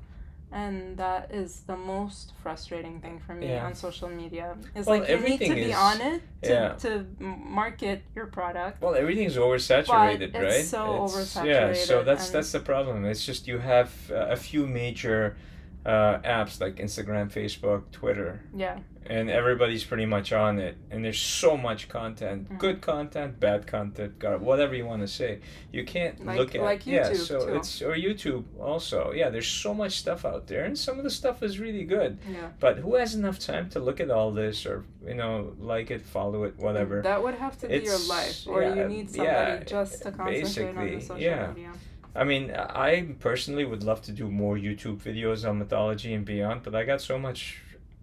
[0.50, 3.64] And that is the most frustrating thing for me Yeah.
[3.66, 4.56] on social media.
[4.74, 6.68] It's Well, like you need to be is- on it to, yeah.
[6.84, 8.82] to market your product.
[8.82, 10.64] Well, everything's oversaturated, But right?
[10.64, 13.04] so it's so Yeah, so that's that's the problem.
[13.04, 15.36] It's just you have uh, a few major
[15.84, 18.78] uh, apps like Instagram, Facebook, Twitter, Yeah.
[19.06, 20.78] and everybody's pretty much on it.
[20.90, 22.58] And there's so much content, Mhm.
[22.58, 25.40] good content, bad content, whatever you want to say.
[25.72, 27.12] You can't Like- look at like yeah.
[27.12, 27.56] So too.
[27.56, 29.12] it's or YouTube also.
[29.12, 32.16] Yeah, there's so much stuff out there, and some of the stuff is really good.
[32.26, 32.48] Yeah.
[32.60, 36.00] But who has enough time to look at all this or you know like it,
[36.00, 37.02] follow it, whatever?
[37.02, 40.12] That would have to be your life, or yeah, you need somebody yeah, just to
[40.12, 41.48] concentrate on the social yeah.
[41.48, 41.72] media.
[42.16, 46.62] I mean, I personally would love to do more YouTube videos on mythology and beyond,
[46.62, 47.60] but I got so much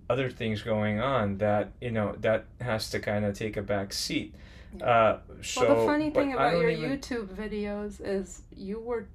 [0.09, 3.93] other things going on that you know that has to kind of take a back
[3.93, 4.35] seat.
[4.77, 4.85] Yeah.
[4.85, 9.07] Uh, so, well, the funny thing about your even- YouTube videos is you were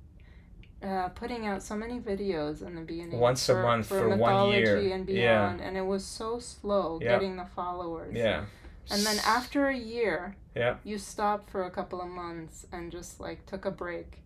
[0.83, 3.19] uh, putting out so many videos in the beginning.
[3.19, 4.77] Once a month for for one year.
[4.79, 5.49] and Yeah.
[5.49, 7.13] beyond, and it was so slow Yeah.
[7.13, 8.15] getting the followers.
[8.15, 8.45] yeah,
[8.91, 10.77] And then after a year, Yeah.
[10.85, 14.21] you stopped for a couple of months and just like took a break,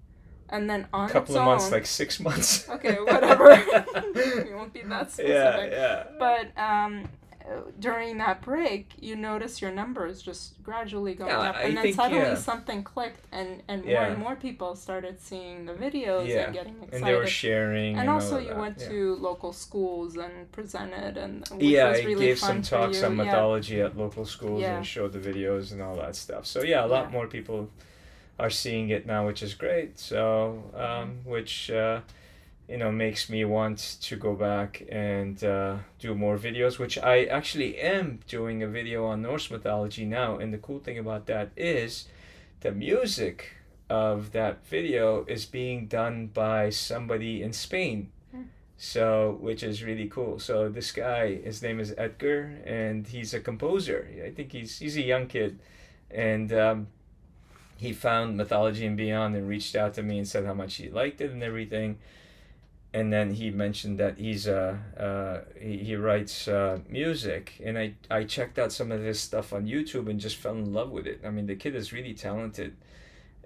[0.51, 2.69] and then on a couple of months, own- like six months.
[2.77, 3.55] Okay, whatever.
[4.47, 5.73] you won't be that specific.
[5.73, 6.05] Yeah, yeah.
[6.19, 7.09] But um,
[7.81, 11.83] during that break, you notice your numbers just gradually going Yeah, up, I and then
[11.85, 12.35] think, suddenly yeah.
[12.35, 14.07] something clicked, and and more Yeah.
[14.07, 16.95] and more people started seeing the videos and getting excited.
[16.95, 17.97] and they were sharing.
[17.99, 22.15] And all also, you that, went to local schools and presented, and yeah, was I
[22.15, 26.15] gave some talks on mythology at local schools and showed the videos and all that
[26.17, 26.47] stuff.
[26.47, 27.69] So yeah, a lot more people
[28.43, 29.99] are seeing it now, which is great.
[29.99, 30.21] So
[30.75, 31.31] um, Mm-hmm.
[31.35, 32.01] which uh,
[32.69, 37.17] you know makes me want to go back and uh, do more videos, which I
[37.39, 40.39] actually am doing a video on Norse mythology now.
[40.41, 42.09] And the cool thing about that is
[42.61, 43.37] the music
[43.89, 47.99] of that video is being done by somebody in Spain.
[48.33, 48.43] Hmm.
[48.77, 50.39] So, which is really cool.
[50.39, 54.01] So this guy, his name is Edgar, and he's a composer.
[54.27, 55.59] I think he's he's a young kid,
[56.11, 56.87] and um,
[57.81, 60.89] he found mythology and beyond and reached out to me and said how much he
[60.91, 61.99] liked it and everything.
[62.93, 67.95] And then he mentioned that he's uh, uh he, he writes uh, music, and I
[68.11, 71.07] I checked out some of his stuff on YouTube and just fell in love with
[71.07, 71.21] it.
[71.25, 72.73] I mean, the kid is really talented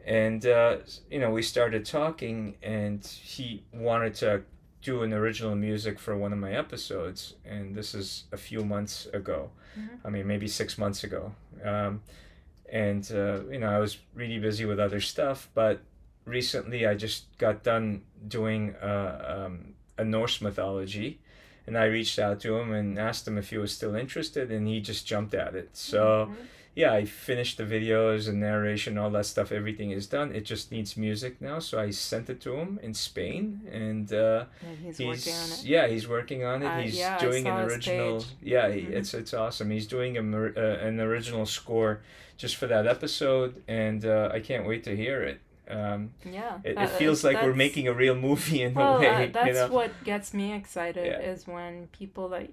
[0.07, 0.77] and uh,
[1.11, 4.43] you know we started talking and he wanted to
[4.83, 9.07] do an original music for one of my episodes and this is a few months
[9.15, 9.99] ago Mhm.
[10.05, 11.33] i mean maybe six months ago
[11.65, 12.03] um,
[12.83, 15.77] and uh, you know i was really busy with other stuff but
[16.27, 21.21] recently i just got done doing uh, um, a norse mythology
[21.67, 24.67] and i reached out to him and asked him if he was still interested and
[24.69, 26.37] he just jumped at it so Mhm.
[26.75, 29.53] Yeah, I finished the videos and narration, all that stuff.
[29.53, 30.35] Everything is done.
[30.35, 31.59] It just needs music now.
[31.61, 35.49] So I sent it to him in Spain, and uh, And he's, he's working on
[35.53, 35.65] it.
[35.65, 36.67] yeah, he's working on it.
[36.67, 38.25] Uh, he's yeah, doing an original.
[38.43, 38.91] Yeah, Mhm.
[38.91, 39.71] it's it's awesome.
[39.71, 42.01] He's doing a, uh, an original score
[42.37, 45.39] just for that episode, and uh, I can't wait to hear it.
[45.67, 46.59] Um, Yeah.
[46.65, 49.09] it, it that- feels like we're making a real movie in well, a way.
[49.09, 49.69] uh, you that's know?
[49.69, 51.31] what gets me excited Yeah.
[51.33, 52.49] is when people that y-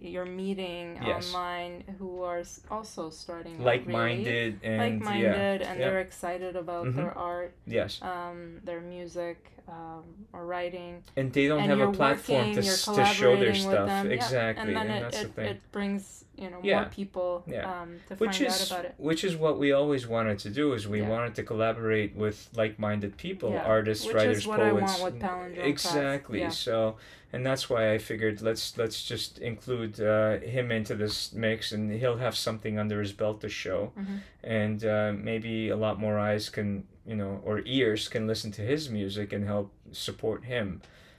[0.00, 1.26] you're meeting Yes.
[1.34, 5.88] online who are also starting Like-minded and like-minded yeah, and yeah.
[5.90, 6.96] they're excited about Mhm.
[6.96, 11.92] their art yes, um, their music um, or writing and they don't and have a
[11.92, 14.12] platform working, to, to show their stuff them, yeah.
[14.12, 15.46] exactly, and then it, that's it, the thing.
[15.46, 16.80] it brings you know Yeah.
[16.80, 17.82] more people Yeah.
[17.82, 20.50] um, to which find is out about it which is what we always wanted to
[20.50, 21.08] do is we Yeah.
[21.14, 25.58] wanted to collaborate with like-minded people artists Which writers is what I poets want with
[25.72, 26.96] exactly so
[27.32, 31.90] and that's why i figured let's let's just include uh, him into this mix and
[32.00, 34.18] he'll have something under his belt to show Mhm.
[34.44, 36.68] and uh, maybe a lot more eyes can
[37.06, 40.66] you know or ears can listen to his music and help support him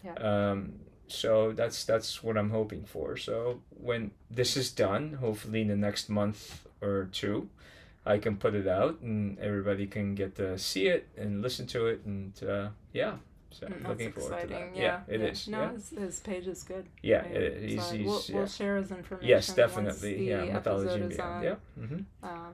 [0.03, 0.13] Yeah.
[0.29, 0.73] um,
[1.13, 3.17] so that's that's what I'm hoping for.
[3.17, 7.49] So when this is done, hopefully in the next month or two,
[8.05, 11.87] I can put it out and everybody can get to see it and listen to
[11.87, 13.15] it and uh, yeah.
[13.51, 14.81] So Mm, looking that's forward exciting to that.
[14.81, 15.47] yeah, it is.
[15.47, 17.71] no Yeah, his, his page is good yeah, Yeah, it is.
[17.71, 18.35] He's, so he's, we'll, yeah.
[18.35, 20.29] we'll share his information Yes, definitely.
[20.29, 21.33] Yeah, mythology and beyond.
[21.35, 21.43] on.
[21.43, 21.55] Yeah.
[21.87, 22.53] hmm Um,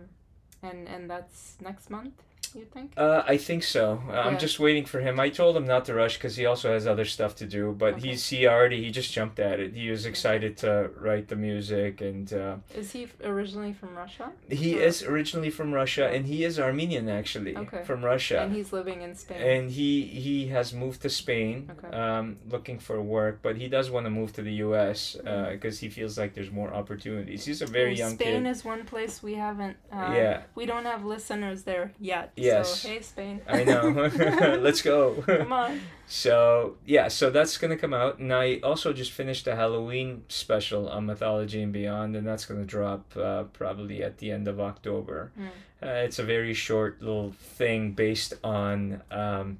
[0.61, 2.21] and and that's next month,
[2.55, 2.93] you think?
[2.97, 4.01] Uh, I think so.
[4.09, 5.19] Uh, I'm just waiting for him.
[5.19, 7.73] I told him not to rush because he also has other stuff to do.
[7.77, 8.09] But Okay.
[8.09, 9.73] he's he already he just jumped at it.
[9.75, 14.31] He was excited to write the music, and uh, Is he originally from Russia?
[14.49, 17.83] he Or- is originally from Russia, and he is Armenian actually Okay.
[17.83, 18.41] from Russia.
[18.41, 19.41] And he's living in Spain.
[19.41, 21.95] And he he has moved to Spain, Okay.
[21.95, 25.17] um, looking for work, but he does want to move to the U.S.
[25.51, 27.45] Because he feels like there's more opportunities.
[27.45, 28.49] He's a very young Spain kid.
[28.49, 29.77] is one place we haven't.
[29.91, 32.31] Um, yeah, We don't have listeners there yet.
[32.39, 32.81] Yes.
[32.81, 33.41] So, hey, Spain.
[33.47, 33.89] I know.
[34.61, 35.23] Let's go.
[35.25, 35.81] Come on.
[36.07, 40.89] So yeah, so that's gonna come out, and I also just finished a Halloween special
[40.89, 45.31] on Mythology and Beyond, and that's gonna drop uh, probably at the end of October.
[45.39, 45.47] Mm.
[45.81, 49.01] Uh, it's a very short little thing based on.
[49.11, 49.59] Um,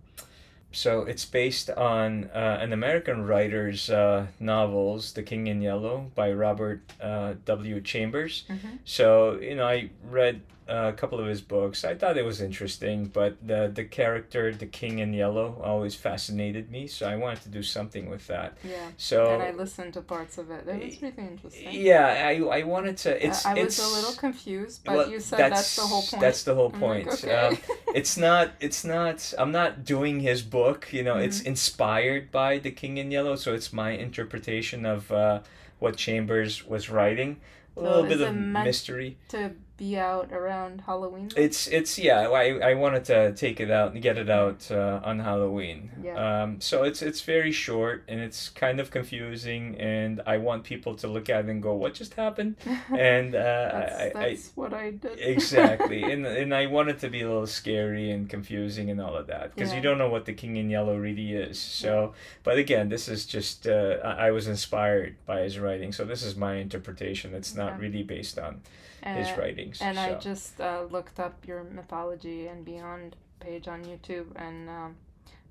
[0.71, 6.31] so it's based on uh, an American writer's uh, novels, The King in Yellow by
[6.31, 7.81] Robert uh, W.
[7.81, 8.43] Chambers.
[8.49, 8.75] Mm-hmm.
[8.85, 11.83] So you know, I read a couple of his books.
[11.83, 16.69] I thought it was interesting, but the the character, the King in Yellow, always fascinated
[16.69, 16.87] me.
[16.87, 18.57] So I wanted to do something with that.
[18.63, 18.89] Yeah.
[18.97, 20.65] So and I listened to parts of it.
[20.65, 21.67] That was really interesting.
[21.71, 23.25] yeah, I, I wanted to.
[23.25, 26.03] It's I, I it's was a little confused, but well, you said that's, the whole
[26.03, 26.21] point.
[26.21, 27.07] That's the whole like, point.
[27.07, 27.33] okay.
[27.33, 27.57] Um,
[27.95, 28.51] it's not.
[28.59, 29.33] It's not.
[29.37, 30.87] I'm not doing his book.
[30.91, 31.47] You know, it's Mm-hmm.
[31.49, 35.39] inspired by the King in Yellow, so it's my interpretation of uh,
[35.79, 37.39] what Chambers was writing.
[37.77, 39.17] A little bit of mystery.
[39.29, 41.31] to be out around Halloween.
[41.37, 42.27] It's it's yeah.
[42.27, 45.89] I, I wanted to take it out and get it out uh, on Halloween.
[46.03, 46.43] Yeah.
[46.43, 46.59] Um.
[46.59, 51.07] So it's it's very short and it's kind of confusing and I want people to
[51.07, 52.57] look at it and go, what just happened?
[52.91, 55.17] And uh, that's I, I what I did.
[55.19, 59.15] exactly and and I want it to be a little scary and confusing and all
[59.15, 61.57] of that because you don't know what the King in Yellow really is.
[61.57, 66.03] So, but again, this is just uh, I I was inspired by his writing, so
[66.03, 67.33] this is my interpretation.
[67.33, 67.81] It's not Okay.
[67.81, 68.61] really based on
[69.03, 69.81] his writings.
[69.81, 74.95] and I just uh, looked up your mythology and beyond page on YouTube, and um,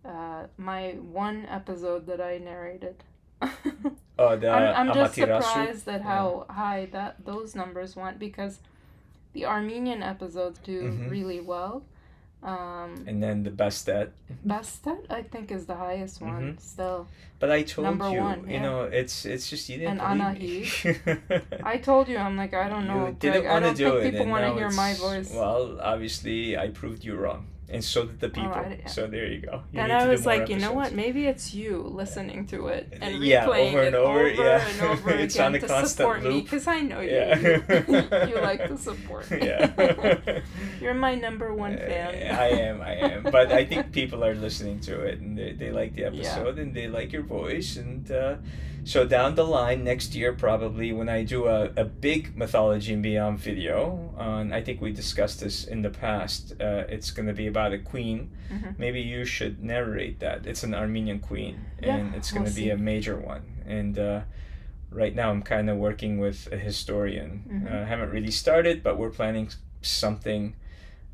[0.05, 3.03] uh, my one episode that I narrated.
[4.19, 8.59] oh the I'm, I'm just surprised at how high that those numbers went because
[9.33, 11.11] the Armenian episodes do Mhm.
[11.11, 11.83] really well.
[12.43, 14.11] Um, and then the Bastet.
[14.47, 16.61] Bastet, I think, is the highest one Mhm.
[16.61, 17.09] still.
[17.41, 20.69] But I told Number you, one, you know, it's it's just you didn't And me.
[21.65, 23.07] I told you, I'm like, I don't know.
[23.07, 24.11] You didn't want to do it.
[24.11, 25.33] people want to hear my voice.
[25.35, 28.51] Well, obviously, I proved you wrong, and so did the people.
[28.51, 28.87] Yeah.
[28.87, 29.63] So there you go.
[29.73, 30.93] You and I was like, you know what?
[30.93, 34.69] Maybe it's you listening to it and Yeah, replaying over and it over, over yeah.
[34.69, 37.11] and over It's again on a to constant support me because I know you.
[37.11, 37.39] Yeah.
[37.39, 38.29] you.
[38.29, 39.39] you like to support me.
[39.43, 40.41] Yeah.
[40.81, 42.15] You're my number one fan.
[42.15, 43.23] Uh, I am, I am.
[43.25, 46.75] But I think people are listening to it and they, they like the episode and
[46.75, 47.77] they like your voice.
[47.77, 48.37] And uh,
[48.89, 53.03] so down the line, next year, probably when I do a, a big Mythology and
[53.03, 57.35] Beyond video, on, I think we discussed this in the past, uh, it's going to
[57.35, 58.31] be about a queen.
[58.51, 58.79] Mhm.
[58.79, 60.47] Maybe you should narrate that.
[60.47, 63.43] It's an Armenian queen and Yeah, it's going to be a major one.
[63.67, 64.21] And uh,
[64.91, 67.31] right now, I'm kind of working with a historian.
[67.47, 67.71] Mhm.
[67.71, 69.51] Uh, I haven't really started, but we're planning
[69.83, 70.55] something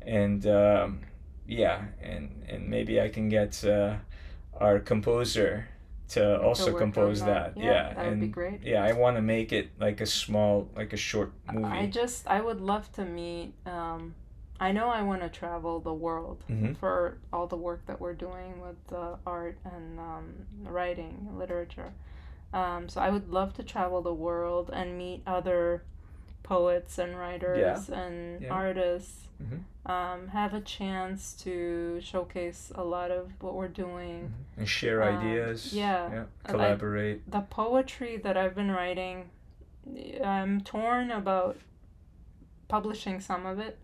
[0.01, 1.01] and um,
[1.47, 3.95] yeah, and and maybe I can get uh,
[4.65, 5.67] our composer
[6.09, 7.55] to also on compose that.
[7.55, 7.61] that.
[7.61, 8.61] Yeah, Yeah, that would and be great.
[8.63, 11.65] yeah, I want to make it like a small, like a short movie.
[11.65, 13.53] I just, I would love to meet.
[13.65, 14.15] Um,
[14.59, 16.77] I know I want to travel the world Mhm.
[16.77, 21.91] for all the work that we're doing with uh, art and um, writing, literature.
[22.53, 25.83] Um, so I would love to travel the world and meet other
[26.45, 28.53] poets and writers and Yeah.
[28.53, 29.27] artists.
[29.43, 29.59] Mhm.
[29.91, 34.31] Um, have a chance to showcase a lot of what we're doing.
[34.57, 35.73] and share um, ideas.
[35.73, 36.09] yeah.
[36.13, 37.29] yeah, I- collaborate.
[37.29, 39.29] the poetry that I've been writing,
[40.23, 41.57] I'm torn about
[42.69, 43.77] publishing some of it.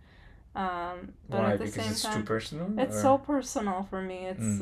[0.55, 1.51] Um, but Why?
[1.53, 2.79] at the Because same it's time, too personal.
[2.79, 4.25] it's or- so personal for me.
[4.27, 4.39] It's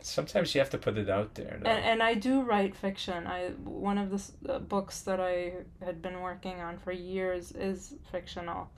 [0.00, 1.58] Sometimes you have to put it out there.
[1.60, 1.68] Though.
[1.70, 3.26] and, and I do write fiction.
[3.26, 5.52] I one of the uh, books that I
[5.84, 8.70] had been working on for years is fictional,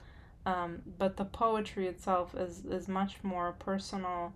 [0.45, 4.33] um, but the poetry itself is is much more personal.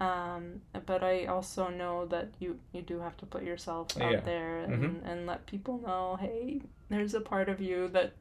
[0.00, 4.20] Um, but I also know that you you do have to put yourself out Yeah.
[4.20, 5.10] there and, Mhm.
[5.10, 8.12] and let people know, hey, there's a part of you that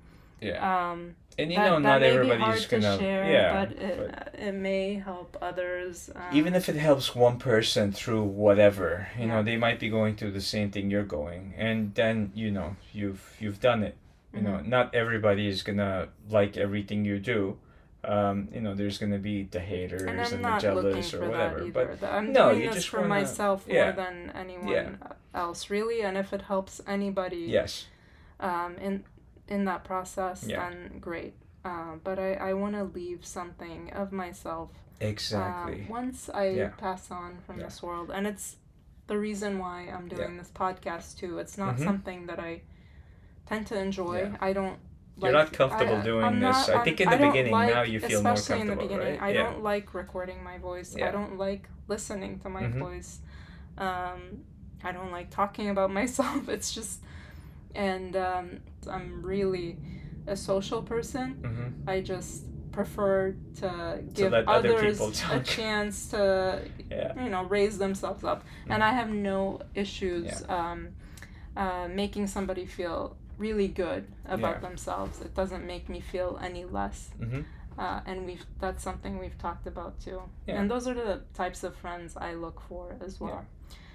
[0.42, 2.98] yeah, um, and you that, know, not everybody's gonna.
[2.98, 6.10] to share, yeah, but it, it may help others.
[6.16, 10.16] Um, even if it helps one person through whatever you know they might be going
[10.16, 13.96] through the same thing you're going and then you know you've you've done it
[14.34, 14.70] you know Mm-hmm.
[14.70, 17.58] not everybody is gonna like everything you do
[18.04, 22.02] um, you know there's gonna be the haters and and, the jealous or whatever but
[22.04, 23.92] I'm no, doing you this just for wanna- myself more yeah.
[23.92, 24.90] than anyone Yeah.
[25.34, 26.02] else, really.
[26.02, 27.88] And if it helps anybody yes
[28.40, 29.04] um, in
[29.50, 30.70] in that process, Yeah.
[30.70, 31.34] then great.
[31.66, 34.72] Uh, but I, I want to leave something of myself
[35.02, 36.70] exactly um, once I Yeah.
[36.78, 37.66] pass on from Yeah.
[37.66, 38.12] this world.
[38.14, 38.56] And it's
[39.08, 41.40] the reason why I'm doing this podcast too.
[41.40, 41.84] It's not Mhm.
[41.84, 42.62] something that I
[43.46, 44.32] tend to enjoy.
[44.40, 44.78] I don't.
[45.18, 46.70] You're like- not comfortable I- doing this.
[46.70, 48.98] I I'm- think in the beginning, like- now you feel more especially in the comfortable,
[49.04, 49.30] beginning, right?
[49.30, 50.96] I don't like recording my voice.
[50.96, 52.80] I don't like listening to my Mhm.
[52.80, 53.20] voice.
[53.78, 54.46] Um,
[54.84, 56.48] I don't like talking about myself.
[56.48, 57.02] It's just,
[57.76, 59.78] and um, I'm really
[60.28, 61.34] a social person.
[61.44, 67.24] hmm I just prefer to give other others people a chance to Yeah.
[67.24, 70.56] you know raise themselves up and i have no issues Yeah.
[70.58, 70.90] um,
[71.58, 74.68] uh, making somebody feel really good about Yeah.
[74.70, 77.44] themselves it doesn't make me feel any less Mhm.
[77.78, 81.76] uh, and we've that's something we've talked about too and those are the types of
[81.76, 83.46] friends i look for as well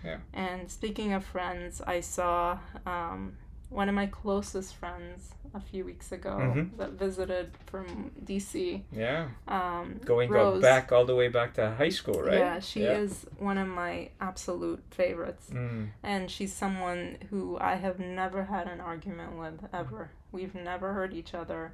[0.05, 0.19] Yeah.
[0.33, 3.37] and speaking of friends i saw um,
[3.75, 6.77] one of my closest friends a few weeks ago Mhm.
[6.79, 9.29] that visited from dc Yeah.
[9.49, 10.63] um, Going go Rose.
[10.63, 12.39] back all the way back to high school, right?
[12.39, 15.51] Yeah, she is one of my absolute favorites.
[15.51, 15.89] Mm.
[16.03, 20.11] And she's someone who I have never had an argument with ever.
[20.33, 21.73] We've never hurt each other.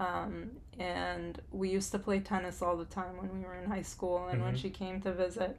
[0.00, 3.82] Um, and we used to play tennis all the time when we were in high
[3.94, 4.28] school.
[4.28, 4.58] And when Mhm.
[4.62, 5.58] she came to visit,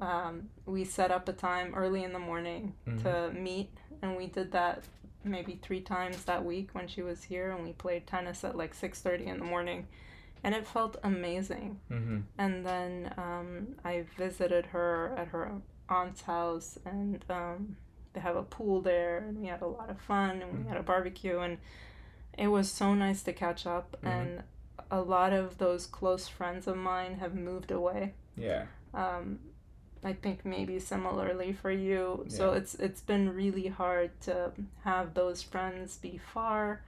[0.00, 3.02] um, we set up a time early in the morning Mhm.
[3.02, 3.70] to meet.
[4.02, 4.84] And we did that
[5.22, 7.50] maybe three times that week when she was here.
[7.52, 9.86] And we played tennis at like 6.30 in the morning.
[10.42, 12.20] And it felt amazing Mm-hmm.
[12.36, 15.52] and then um, I visited her at her
[15.88, 17.76] aunt's house, and um,
[18.12, 20.76] they have a pool there, and we had a lot of fun, and we had
[20.76, 21.56] a barbecue, and
[22.36, 23.96] it was so nice to catch up.
[24.02, 24.10] Mhm.
[24.10, 24.42] And
[24.90, 28.12] a lot of those close friends of mine have moved away.
[28.36, 28.66] Yeah.
[28.92, 29.38] Um,
[30.04, 32.26] I think maybe similarly for you.
[32.28, 34.52] So it's it's been really hard to
[34.84, 36.80] have those friends be far.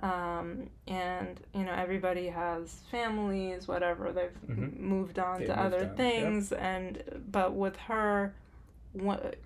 [0.00, 4.12] Um, and you know everybody has families, whatever.
[4.12, 4.78] They've Mhm.
[4.78, 5.96] moved on They've to moved other on, yep.
[5.96, 8.32] things, and but with her,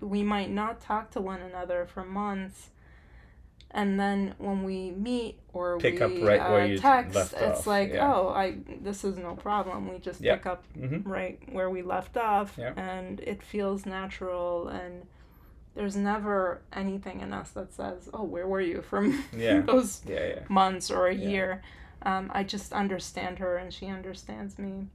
[0.01, 2.69] we might not talk to one another for months.
[3.71, 7.33] And then when we meet or Pick we up right uh, where you text, left
[7.33, 8.11] it's off, like, yeah.
[8.13, 9.89] oh, I this is no problem.
[9.89, 10.35] We just Yeah.
[10.37, 11.09] pick up Mm-hmm.
[11.09, 12.73] right where we left off Yeah.
[12.77, 15.05] and it feels natural and
[15.75, 19.61] there's never anything in us that says oh where were you from Yeah.
[19.61, 20.01] those
[20.49, 21.61] months or a year
[22.01, 24.87] um, i just understand her and she understands me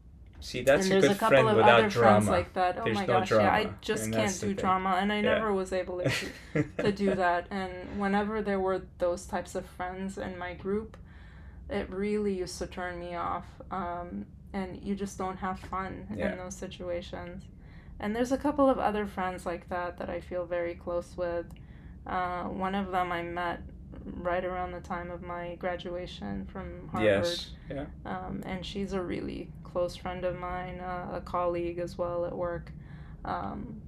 [0.43, 2.31] See, that's and a good a friend of without drama.
[2.31, 4.57] like that oh There's my no gosh yeah i just and can't do thing.
[4.57, 5.35] drama and i Yeah.
[5.35, 10.19] never was able to, to do that and whenever there were those types of friends
[10.19, 10.97] in my group
[11.71, 16.33] it really used to turn me off um, and you just don't have fun Yeah.
[16.33, 17.45] in those situations
[18.01, 21.47] and there's a couple of other friends like that that i feel very close with
[22.07, 23.61] uh, one of them i met
[24.05, 27.51] right around the time of my graduation from harvard Yes.
[27.71, 27.85] Yeah.
[28.07, 32.37] um, and she's a really close friend of mine, uh, a colleague as well at
[32.37, 32.71] work.
[33.25, 33.81] Um,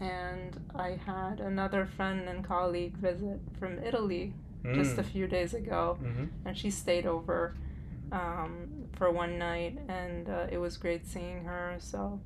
[0.00, 4.34] and I had another friend and colleague visit from Italy
[4.74, 6.24] just a few days ago, Mm-hmm.
[6.44, 7.54] and she stayed over
[8.12, 11.76] um, for one night, and uh, it was great seeing her.
[11.78, 12.20] So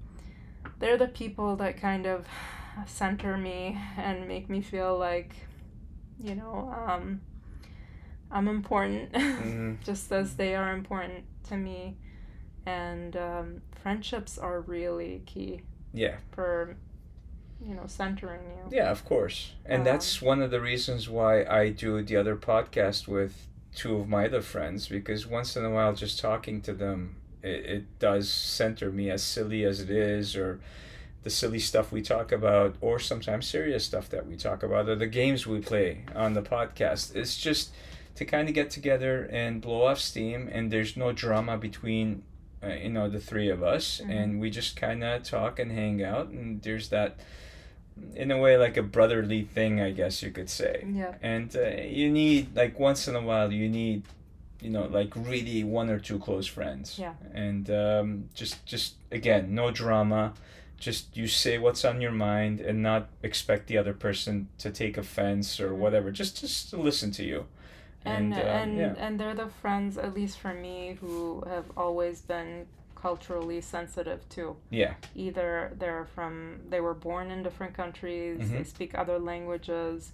[0.81, 2.27] they're the people that kind of
[2.87, 5.46] center me and make me feel like,
[6.23, 7.21] you know, um,
[8.31, 9.77] I'm important, Mhm.
[9.85, 11.97] just as they are important to me.
[12.65, 15.63] And um, friendships are really key
[15.93, 16.17] Yeah.
[16.33, 16.77] for,
[17.65, 18.77] you know, centering you.
[18.77, 19.53] Yeah, of course.
[19.65, 23.97] And Um, that's one of the reasons why I do the other podcast with two
[23.97, 27.99] of my other friends because once in a while just talking to them it, it
[27.99, 30.59] does center me as silly as it is or
[31.27, 34.95] the silly stuff we talk about or sometimes serious stuff that we talk about or
[34.95, 37.17] the games we play on the podcast.
[37.17, 37.73] It's just
[38.15, 42.23] to kind of get together and blow off steam and there's no drama between
[42.63, 44.11] uh, you know the three of us Mhm.
[44.19, 47.17] and we just kind of talk and hang out and there's that
[48.15, 51.15] in a way like a brotherly thing i guess you could say Yeah.
[51.23, 54.05] and uh, you need like once in a while you need
[54.63, 57.15] you know like really one or two close friends Yeah.
[57.35, 60.33] and um, just just again no drama
[60.79, 64.97] just you say what's on your mind and not expect the other person to take
[64.99, 65.77] offense or Mhm.
[65.79, 66.11] whatever.
[66.11, 67.47] Just just to listen to you.
[68.05, 68.95] And um, and yeah.
[68.99, 74.57] and they're the friends at least for me who have always been culturally sensitive too.
[74.71, 74.95] Yeah.
[75.15, 78.67] Either they're from they were born in different countries they Mhm.
[78.67, 80.13] speak other languages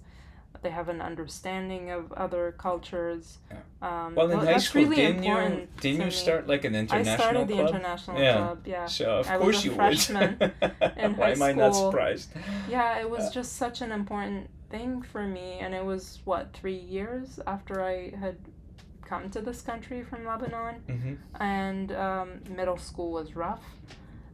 [0.61, 3.39] they have an understanding of other cultures.
[3.81, 6.97] Um, well in tho- high school really didn't you didn't you start like an international?
[6.97, 7.67] I international started the club?
[7.75, 8.33] international Yeah.
[8.37, 8.85] club yeah.
[8.85, 10.53] So of I was course a you freshman would
[10.97, 12.29] in why high am i not surprised?
[12.69, 16.53] Yeah it was Uh, just such an important thing for me and it was what
[16.53, 18.37] three years after i had
[19.05, 20.75] come to this country from lebanon?
[20.87, 23.63] Hmm and um, middle school was rough.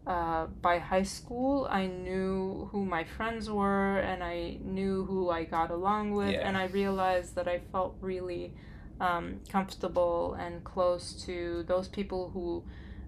[0.10, 5.44] Uh, by high school, I knew who my friends were and I knew who I
[5.44, 6.48] got along with, Yeah.
[6.48, 8.54] and I realized that I felt really
[9.00, 12.64] um, comfortable and close to those people who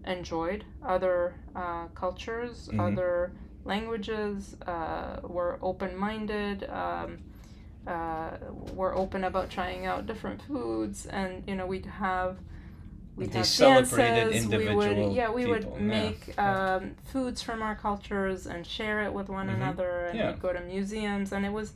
[0.06, 2.80] enjoyed other uh, cultures, Mhm.
[2.88, 3.32] other
[3.66, 6.58] languages, uh, were open minded.
[6.70, 7.18] Um,
[7.88, 8.30] uh,
[8.76, 12.38] were open about trying out different foods, and you know we'd have
[13.16, 14.47] we'd They have celebrated dances.
[14.47, 16.76] We would yeah we people, would make yeah.
[16.76, 20.32] um, foods from our cultures and share it with one Mhm, another and yeah.
[20.32, 21.74] we'd go to museums and it was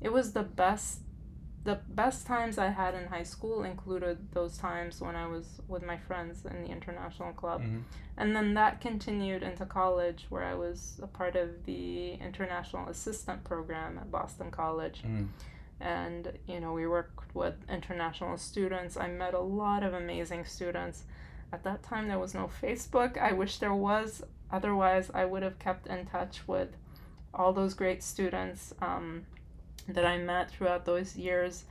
[0.00, 1.00] it was the best
[1.64, 5.84] the best times I had in high school included those times when I was with
[5.84, 7.60] my friends in the international club.
[7.62, 7.82] Mhm.
[8.16, 13.42] And then that continued into college where I was a part of the international assistant
[13.42, 15.02] program at Boston College.
[15.04, 15.26] Mm.
[15.80, 18.96] And, you know, we worked with international students.
[18.96, 21.04] I met a lot of amazing students.
[21.52, 23.18] At that time, there was no Facebook.
[23.18, 24.22] I wish there was.
[24.50, 26.70] Otherwise, I would have kept in touch with
[27.34, 29.26] all those great students um,
[29.88, 31.64] that I met throughout those years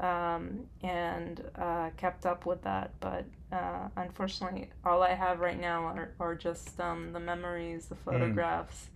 [0.00, 2.92] um, and uh, kept up with that.
[3.00, 7.96] But uh, unfortunately, all I have right now are, are just um, the memories, the
[7.96, 8.88] photographs.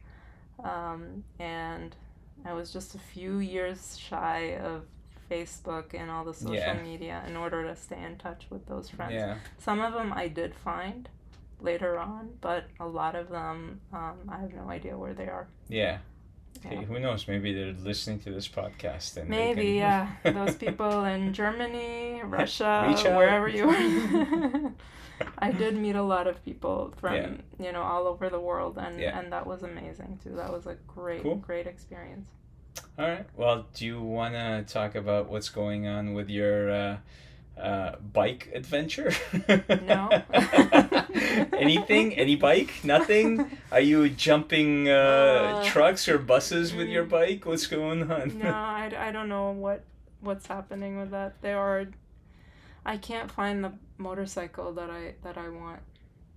[0.62, 1.94] Um, and
[2.44, 4.82] I was just a few years shy of
[5.30, 6.82] Facebook and all the social Yeah.
[6.82, 9.12] media in order to stay in touch with those friends.
[9.14, 9.36] Yeah.
[9.58, 11.08] Some of them I did find
[11.60, 15.46] later on, but a lot of them um, I have no idea where they are.
[15.68, 15.98] Yeah.
[16.64, 17.26] Hey, who knows?
[17.28, 20.08] Maybe they're listening to this podcast and Maybe, can- yeah.
[20.24, 24.72] Those people in Germany, Russia, wherever you are.
[25.38, 27.30] I did meet a lot of people from Yeah.
[27.58, 29.18] you know all over the world, and Yeah.
[29.18, 30.34] and that was amazing too.
[30.36, 31.36] That was a great Cool.
[31.36, 32.28] great experience.
[32.98, 33.26] All right.
[33.36, 36.96] Well, do you want to talk about what's going on with your uh,
[37.58, 39.12] uh, bike adventure?
[39.82, 40.08] No.
[41.52, 42.14] Anything?
[42.14, 42.72] Any bike?
[42.84, 43.58] Nothing?
[43.72, 47.10] Are you jumping uh, Uh, trucks or buses with your mm.
[47.10, 47.46] bike?
[47.46, 48.38] What's going on?
[48.38, 49.84] no, I, I don't know what
[50.20, 51.40] what's happening with that.
[51.42, 51.86] There are,
[52.84, 55.80] I can't find the motorcycle that I that I want.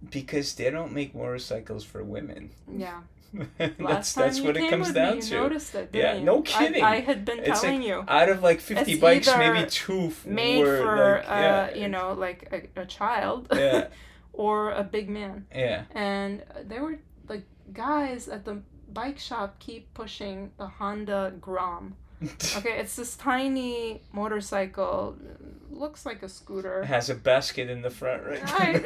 [0.09, 2.51] because they don't make motorcycles for women.
[2.72, 3.01] Yeah.
[3.57, 5.36] that's that's what it comes down me, you to.
[5.36, 6.23] noticed it, Yeah, you?
[6.23, 6.83] no kidding.
[6.83, 8.03] I, had been It's telling like you.
[8.07, 11.88] Out of like fifty It's bikes, maybe two Made were for like, uh, yeah, you
[11.88, 13.88] know like a, a child Yeah.
[14.33, 15.83] or a big man, yeah.
[15.91, 18.61] and there were like guys at the
[18.91, 21.95] bike shop keep pushing the Honda Grom.
[22.57, 25.17] Okay, it's this tiny motorcycle,
[25.69, 26.83] looks like a scooter.
[26.86, 28.41] Has a basket in the front, right?
[28.45, 28.79] I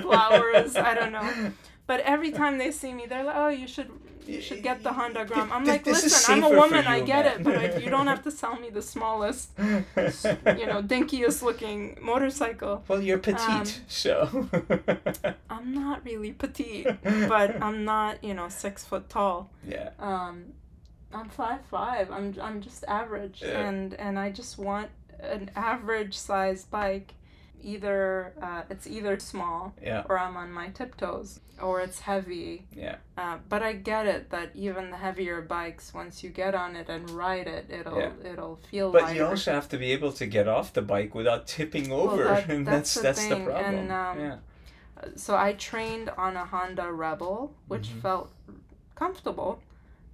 [0.00, 1.52] flowers, I don't know.
[1.88, 3.90] But every time they see me, they're like, "Oh, you should,
[4.26, 6.84] you should get the Honda Grom." I'm like, "Listen, I'm a woman.
[6.86, 10.66] I get man." it, but I, you don't have to sell me the smallest, you
[10.70, 14.48] know, dinkiest looking motorcycle." Well, you're petite, Um, so.
[15.50, 19.50] I'm not really petite, but I'm not, you know, six foot tall.
[19.66, 19.90] yeah.
[19.98, 20.34] Um,
[21.12, 22.10] I'm five five.
[22.10, 23.66] I'm I'm just average, Yeah.
[23.66, 27.14] and and I just want an average size bike.
[27.62, 30.04] Either uh, it's either small, Yeah.
[30.08, 32.66] or I'm on my tiptoes, or it's heavy.
[32.74, 32.96] Yeah.
[33.16, 36.88] Uh, but I get it that even the heavier bikes, once you get on it
[36.88, 38.12] and ride it, it'll Yeah.
[38.32, 39.14] it'll feel But lighter.
[39.16, 42.24] you also have to be able to get off the bike without tipping Well, over,
[42.24, 43.74] that- and that's that's the that's the, problem.
[43.74, 44.36] and, um, yeah.
[45.16, 48.02] so I trained on a Honda Rebel, which Mhm.
[48.02, 48.32] felt
[48.94, 49.60] comfortable,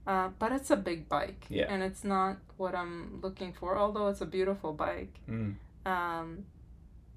[0.06, 1.66] uh, but it's a big bike, Yeah.
[1.68, 3.76] and it's not what I'm looking for.
[3.78, 5.54] Although it's a beautiful bike, Mm.
[5.86, 6.44] um,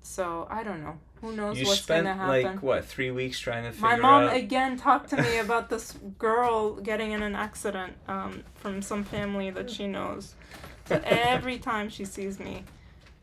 [0.01, 0.97] so I don't know.
[1.21, 2.51] Who knows You what's spent gonna happen?
[2.53, 3.99] like what three weeks trying to figure out?
[3.99, 4.35] My mom out.
[4.35, 9.49] again talked to me about this girl getting in an accident um, from some family
[9.49, 10.35] that she knows.
[10.85, 12.63] So every time she sees me,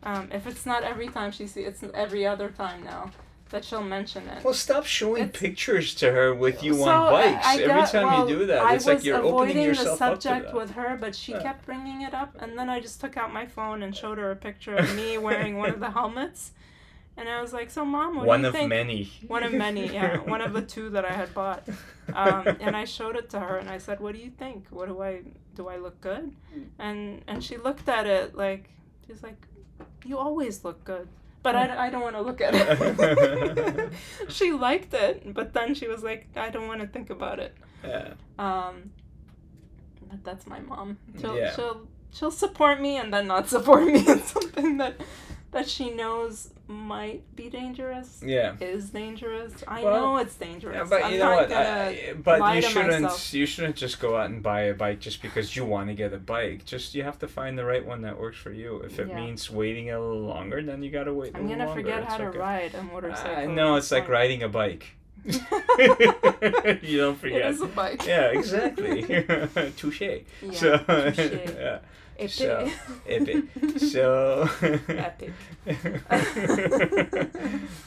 [0.02, 3.10] um, if it's not every time she sees, it's every other time now
[3.50, 4.42] that she'll mention it.
[4.42, 7.46] Well, stop showing It's- pictures to her with you So, on bikes.
[7.46, 9.62] I- I Every got- time well, you do that, I it's like you're opening avoiding
[9.62, 11.42] yourself the up to subject with her, but she Yeah.
[11.42, 14.32] kept bringing it up, and then I just took out my phone and showed her
[14.32, 16.50] a picture of me wearing one of the helmets,
[17.16, 19.10] and I was like, "So, mom, what One do you of think?" many.
[19.26, 21.62] One of many, yeah, one of the two that I had bought.
[22.12, 24.66] Um, and I showed it to her, and I said, "What do you think?
[24.70, 25.22] What do I
[25.54, 25.68] do?
[25.68, 26.32] I look good?"
[26.78, 28.70] And and she looked at it like
[29.06, 29.40] she's like,
[30.04, 31.08] "You always look good."
[31.42, 33.92] But I, I don't want to look at it.
[34.28, 37.54] she liked it, but then she was like, I don't want to think about it.
[37.84, 38.14] Yeah.
[38.38, 38.92] Um,
[40.08, 40.96] but that's my mom.
[41.20, 41.54] She'll Yeah.
[41.54, 44.94] she'll she'll support me and then not support me in something that
[45.50, 48.22] that she knows might be dangerous.
[48.24, 48.56] Yeah.
[48.60, 49.52] Is dangerous.
[49.68, 50.74] I Well, know it's dangerous.
[50.76, 51.52] Yeah, but I'm you know not what?
[51.52, 53.02] I- but you shouldn't.
[53.02, 53.34] myself.
[53.34, 56.12] You shouldn't just go out and buy a bike just because you want to get
[56.14, 56.64] a bike.
[56.64, 58.78] Just you have to find the right one that works for you.
[58.78, 59.16] If it Yeah.
[59.16, 61.34] means waiting a little longer, then you gotta wait.
[61.34, 61.82] a I'm little gonna longer.
[61.82, 63.36] forget It's how to ride a motorcycle.
[63.36, 64.86] I know it's like riding a bike.
[65.26, 67.50] you don't forget.
[67.50, 68.06] is a bike.
[68.06, 69.02] Yeah, exactly.
[69.76, 70.00] Touche.
[70.00, 71.18] Yeah, so, touche.
[71.58, 71.78] yeah.
[72.18, 72.30] Epic.
[72.30, 72.70] So,
[73.08, 73.44] epic.
[73.78, 74.48] So,
[74.88, 75.32] Epic.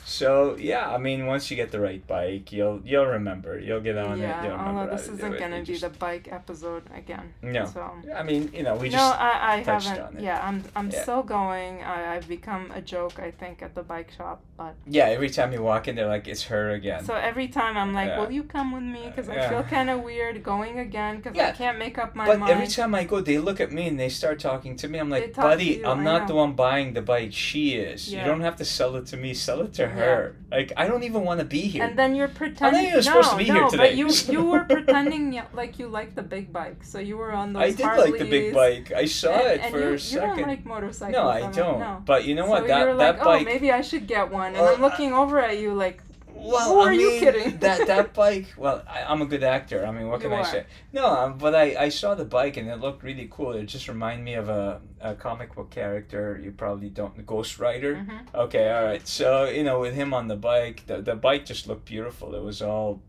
[0.05, 3.59] so yeah, I mean, once you get the right bike, you'll you'll remember.
[3.59, 4.47] You'll get on yeah, oh, it.
[4.47, 7.34] You'll although this isn't gonna be the bike episode again.
[7.41, 7.65] No.
[7.65, 7.82] So.
[7.82, 10.19] Um, I mean, you know, we no, just I, I haven't.
[10.19, 11.01] Yeah, I'm I'm Yeah.
[11.03, 11.84] still going.
[11.84, 14.41] I, I've become a joke, I think, at the bike shop.
[14.57, 15.05] But yeah.
[15.05, 18.07] Every time you walk in, they're like, "It's her again." so every time I'm like,
[18.09, 18.19] Yeah.
[18.19, 21.49] "Will you come with me?" Because I feel kind of weird going again because Yeah,
[21.49, 22.51] I can't make up my but mind.
[22.51, 24.99] every time I go, they look at me and they start talking to me.
[24.99, 26.28] I'm like, buddy, you, I'm I not know.
[26.30, 27.32] the one buying the bike.
[27.34, 28.11] She is.
[28.11, 29.34] You don't have to sell it to me.
[29.34, 30.36] Sell it to her.
[30.51, 31.84] Like, I don't even want to be here.
[31.84, 32.84] And then you're pretending.
[32.86, 33.84] you were no, supposed to be no, here today.
[33.89, 37.53] but you you were pretending like you like the big bike, so you were on
[37.53, 37.63] those.
[37.63, 38.91] I did Harleys, like the big bike.
[38.91, 41.13] I saw and, it and for you, a you don't like motorcycles.
[41.13, 41.80] no, I don't.
[41.80, 42.01] no.
[42.05, 42.59] But you know so what?
[42.68, 43.41] you're That like, that bike.
[43.41, 46.01] oh, maybe I should get one, and Well, I'm looking over at you like,
[46.39, 47.57] Well, Who I are you kidding?
[47.59, 48.53] that that bike.
[48.57, 49.85] Well, I, I'm a good actor.
[49.85, 50.45] I mean, what can You I are.
[50.45, 50.65] say?
[50.93, 53.51] No, um, but I, I saw the bike and it looked really cool.
[53.53, 56.39] It just reminded me of a, a comic book character.
[56.43, 57.95] You probably don't, Ghost Rider.
[57.95, 58.33] mhm.
[58.35, 59.07] Okay, all right.
[59.07, 62.35] So you know, with him on the bike, the the bike just looked beautiful.
[62.35, 63.01] It was all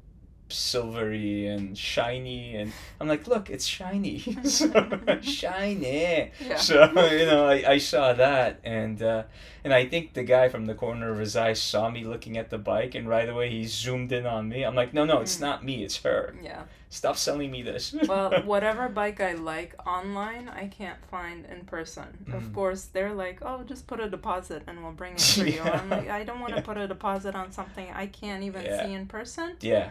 [0.48, 4.68] silvery and shiny, and I'm like, look, it's shiny, so,
[5.20, 6.30] shiny.
[6.40, 6.56] Yeah.
[6.56, 9.24] So you know, I, I saw that, and uh,
[9.64, 12.50] and I think the guy from the corner of his eye saw me looking at
[12.50, 14.64] the bike, and right away he zoomed in on me.
[14.64, 15.40] I'm like, no, no, it's Mm.
[15.40, 16.34] not me, it's her.
[16.42, 16.62] yeah.
[16.90, 17.94] Stop selling me this.
[18.08, 22.24] Well, whatever bike I like online, I can't find in person.
[22.32, 22.54] Of Mhm.
[22.54, 25.90] course, they're like, "Oh, just put a deposit and we'll bring it for you." I'm
[25.90, 26.64] like, I don't want to Yeah.
[26.64, 28.82] put a deposit on something I can't even Yeah.
[28.86, 29.56] see in person.
[29.60, 29.90] yeah,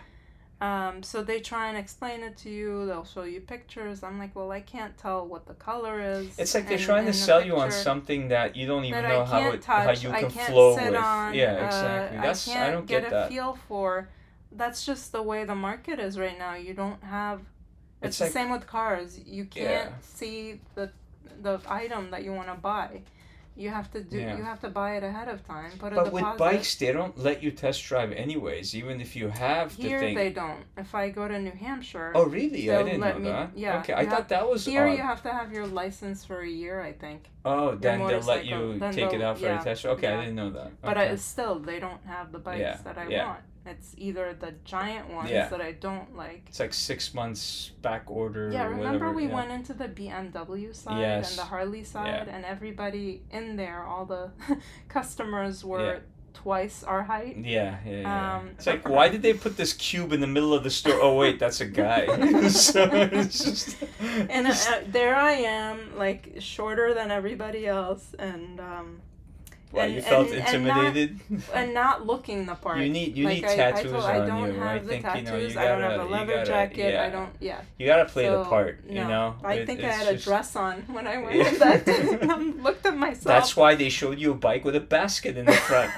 [0.60, 2.88] Um, so they try and explain it to you.
[2.88, 4.01] They'll show you pictures.
[4.01, 6.38] I'm like, well, I can't tell what the color is.
[6.39, 9.03] it's like they're in- trying to the sell you on something that you don't even
[9.03, 9.86] know how it touch.
[10.01, 10.95] how you I can can't flow sit with.
[10.99, 11.34] on.
[11.36, 12.18] yeah, uh, exactly.
[12.20, 13.30] That's I I, can't don't get, get, a that.
[13.30, 14.10] feel for.
[14.51, 16.55] That's just the way the market is right now.
[16.55, 17.41] You don't have.
[18.01, 19.20] It's, It's the like- same with cars.
[19.26, 19.99] You can't Yeah.
[20.01, 20.89] see the
[21.39, 23.01] the item that you want to buy.
[23.58, 24.20] You have to do.
[24.20, 24.38] Yeah.
[24.38, 25.72] You have to buy it ahead of time.
[25.80, 29.76] Put But with bikes, they don't let you test drive anyways, even if you have
[29.76, 30.16] the Here thing.
[30.16, 30.62] they don't.
[30.78, 32.12] If I go to New Hampshire.
[32.14, 32.70] Oh really?
[32.72, 33.51] I didn't let know me- that.
[33.55, 34.91] yeah, Okay, I you thought that was Here odd.
[34.91, 37.30] you have to have your license for a year, I think.
[37.45, 39.86] oh, then they'll let you Then take it out for yeah, a test.
[39.86, 40.18] Okay, yeah.
[40.18, 40.80] I didn't know that.
[40.82, 40.97] But.
[40.97, 43.26] I, still, they don't have the bikes that I yeah.
[43.28, 43.39] want.
[43.68, 45.47] It's either the giant ones Yeah.
[45.49, 46.43] that I don't like.
[46.47, 48.49] it's like six months back order.
[48.51, 49.36] Yeah, remember whatever, we yeah.
[49.36, 51.30] went into the BMW side Yes.
[51.32, 54.32] and the Harley side, and everybody in there, all the
[54.88, 55.99] customers were Yeah.
[56.34, 57.38] twice our height.
[57.38, 58.36] Yeah, yeah, yeah.
[58.38, 60.99] Um, it's like, why did they put this cube in the middle of the store?
[61.01, 62.05] Oh wait, that's a guy.
[62.49, 63.78] so it's just.
[64.30, 64.53] And uh,
[64.88, 69.01] there I am, like shorter than everybody else, and um,
[69.72, 71.20] Why and- you felt and- and not- intimidated?
[71.53, 72.80] and not looking the part.
[72.80, 74.59] You need you like need I, tattoos I, told, I don't you.
[74.59, 75.24] have I the think tattoos.
[75.24, 76.93] you know you I gotta don't have a leather gotta jacket.
[76.93, 77.03] yeah.
[77.03, 77.30] I don't.
[77.41, 77.61] Yeah.
[77.78, 78.80] You gotta play the So, part.
[78.88, 79.07] You no.
[79.07, 79.36] know.
[79.43, 81.51] I It- think I had a dress on when I went Yeah.
[81.57, 83.26] that and looked at myself.
[83.26, 85.91] That's why they showed you a bike with a basket in the front,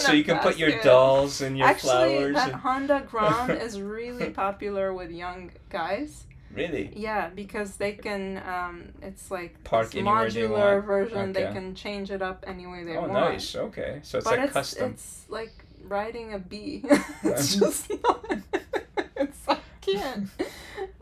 [0.00, 2.34] so you can put your dolls and your Actually, flowers.
[2.36, 2.60] that And...
[2.62, 6.24] Honda Grom is really popular with young guys.
[6.54, 6.92] Really?
[6.94, 8.42] Yeah, because they can.
[8.46, 11.32] Um, it's like Park this modular version.
[11.32, 13.12] They can change it up any way they oh, want.
[13.12, 13.56] Oh, nice.
[13.56, 14.92] Okay, so it's but like it's custom.
[14.92, 15.52] it's like
[15.86, 16.84] riding a bee.
[17.24, 18.24] it's just not.
[19.16, 20.28] it's I can't.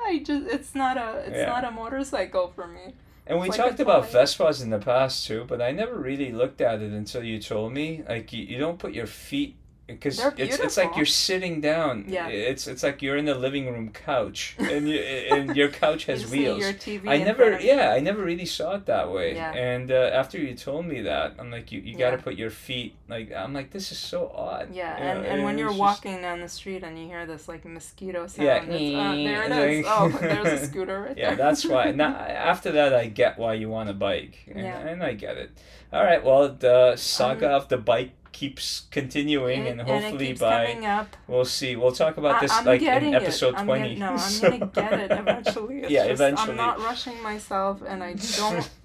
[0.01, 1.47] I just it's not a it's Yeah.
[1.47, 2.95] not a motorcycle for me.
[3.27, 4.11] And we like talked about.
[4.11, 7.73] Vespas in the past too, but I never really looked at it until you told
[7.73, 8.03] me.
[8.09, 12.05] Like you, you don't put your feet because it's it's like you're sitting down.
[12.09, 12.29] Yeah.
[12.29, 16.31] It's it's like you're in the living room couch, and you and your couch has
[16.31, 16.61] wheels.
[16.61, 17.69] Your TV I never, front of you.
[17.73, 19.35] yeah, I never really saw it that way.
[19.35, 19.53] Yeah.
[19.53, 22.23] And uh, after you told me that, I'm like, you, you got to Yeah.
[22.23, 24.73] put your feet like I'm like, this is so odd.
[24.73, 27.27] Yeah, You and, know, and when you're just- walking down the street and you hear
[27.27, 29.87] this like mosquito sound, Yeah, it's, uh, there it is.
[29.89, 31.39] Oh, there's a scooter right Yeah, there.
[31.39, 31.91] Yeah, that's why.
[31.91, 32.15] Now,
[32.53, 34.79] after that, I get why you want a bike, and, Yeah.
[34.79, 35.51] and I get it.
[35.93, 40.41] All right, well, the saga Um, of the bike keeps continuing, and it hopefully keeps
[40.41, 41.77] by we'll see.
[41.77, 43.23] We'll talk about this I'm like in getting it.
[43.23, 43.95] episode I'm twenty.
[43.97, 45.81] No, I'm So- gonna get it eventually.
[45.81, 46.51] It's yeah, just, eventually.
[46.51, 48.71] I'm not rushing myself, and I don't.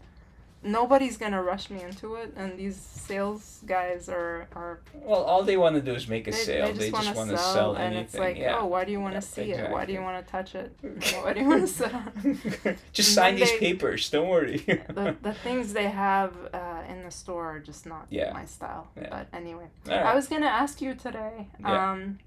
[0.67, 5.57] nobody's gonna rush me into it, and these sales guys are are Well, all they
[5.57, 6.73] want to do is make a they, sale.
[6.73, 8.03] they just want to sell, sell and anything.
[8.03, 8.57] it's like, yeah.
[8.59, 9.71] oh, why do you want Yeah, to see it?
[9.71, 10.71] Why do you want to touch it?
[11.23, 12.11] Why do you want to sit on?
[12.93, 14.09] Just And sign these they- papers.
[14.09, 14.57] Don't worry.
[14.99, 18.33] the, the things they have uh, in the store are just not Yeah.
[18.33, 18.87] my style.
[18.95, 19.07] Yeah.
[19.09, 20.05] But anyway, right.
[20.11, 21.47] I was gonna ask you today.
[21.59, 21.91] Yeah.
[21.91, 22.19] Um,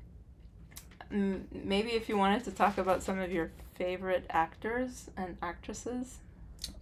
[1.12, 6.18] m- maybe if you wanted to talk about some of your favorite actors and actresses,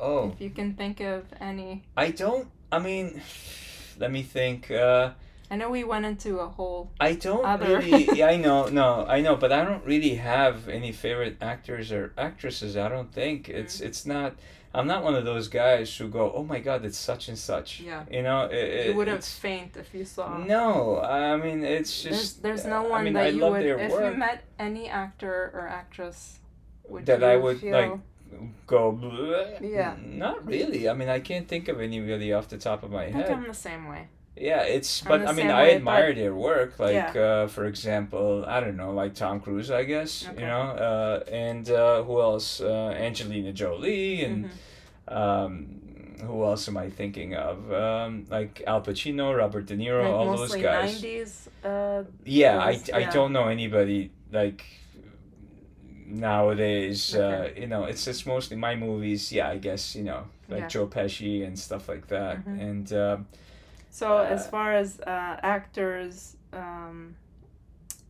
[0.01, 1.83] oh, if you can think of any.
[1.97, 2.49] I don't.
[2.70, 3.20] I mean,
[3.99, 4.70] let me think.
[4.70, 5.11] Uh,
[5.51, 6.91] I know we went into a whole.
[7.01, 7.79] I don't Other.
[7.79, 8.09] really.
[8.14, 8.66] Yeah, I know.
[8.68, 12.76] No, I know, but I don't really have any favorite actors or actresses.
[12.76, 13.55] I don't think Mm.
[13.55, 14.35] it's it's not.
[14.74, 17.81] I'm not one of those guys who go, "Oh my God, it's such and such."
[17.81, 18.05] Yeah.
[18.11, 20.37] You know, it, You it- wouldn't it's- faint if you saw.
[20.37, 22.43] No, I mean it's just.
[22.43, 24.12] there's no I one mean, that I you would, if work.
[24.12, 26.39] you met any actor or actress,
[26.87, 27.99] would That you I would, feel, like,
[28.66, 28.93] Go.
[28.93, 29.97] "Bleh." Yeah.
[30.05, 30.89] Not really.
[30.89, 33.26] I mean, I can't think of any really off the top of my I think
[33.26, 33.31] head.
[33.33, 34.09] I'm the same way.
[34.37, 36.79] Yeah, it's I'm but I mean I way, admire their work.
[36.79, 37.20] Like Yeah.
[37.20, 40.41] uh, for example, I don't know, like Tom Cruise, I guess Okay.
[40.43, 42.61] you know, uh, and uh, who else?
[42.61, 45.12] Uh, Angelina Jolie and Mhm.
[45.12, 45.81] um,
[46.24, 47.72] who else am I thinking of?
[47.72, 51.03] Um, like Al Pacino, Robert De Niro, Like all those guys.
[51.03, 51.49] 90s.
[51.64, 53.11] Uh, Yeah, I, I yeah.
[53.11, 54.62] don't know anybody like
[56.11, 57.15] nowadays.
[57.15, 59.33] Uh, you know, it's just mostly my movies.
[59.33, 60.69] Yeah, I guess you know, like Yeah.
[60.69, 62.61] Joe Pesci and stuff like that, Mhm.
[62.61, 62.93] and.
[62.93, 63.27] Um,
[63.91, 67.17] So Uh, as far as uh, actors, um,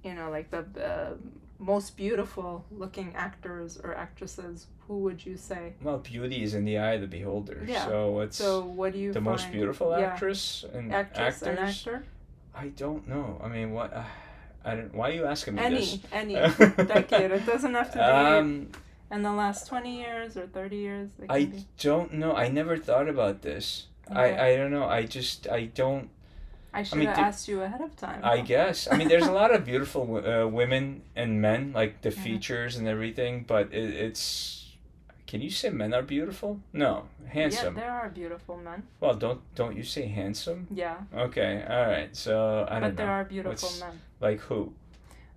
[0.03, 1.15] you know, like the uh,
[1.59, 5.75] most beautiful looking actors or actresses, who would you say?
[5.83, 7.63] Well, beauty is in the eye of the beholder.
[7.67, 7.87] Yeah.
[7.87, 9.25] So it's So what do you the find?
[9.25, 10.07] most beautiful yeah.
[10.13, 11.49] actress and actress actors.
[11.49, 12.05] and actor?
[12.55, 13.41] I don't know.
[13.43, 13.93] I mean, what?
[13.95, 14.05] Uh,
[14.69, 14.95] I don't.
[14.95, 15.99] Why are you asking me Any, this?
[16.13, 16.35] any
[16.95, 17.31] decade.
[17.31, 18.69] It doesn't have to be Um,
[19.11, 21.09] in the last twenty years or thirty years.
[21.29, 21.65] I be.
[21.79, 22.33] don't know.
[22.35, 23.87] I never thought about this.
[24.11, 24.21] Okay.
[24.37, 24.85] I I don't know.
[24.85, 26.09] I just I don't.
[26.73, 28.21] I should mean, have asked you ahead of time.
[28.23, 28.87] I guess.
[28.91, 32.23] I mean, there's a lot of beautiful uh, women and men, like the Mhm.
[32.25, 33.45] features and everything.
[33.49, 34.58] But it, it's.
[35.29, 36.59] Can you say men are beautiful?
[36.73, 37.75] No, handsome.
[37.77, 38.83] Yeah, there are beautiful men.
[38.99, 40.67] well, don't don't you say handsome?
[40.71, 42.11] Yeah, Okay, all right.
[42.17, 42.95] So I don't but know.
[43.05, 44.01] there are beautiful What's- men.
[44.21, 44.73] Like who?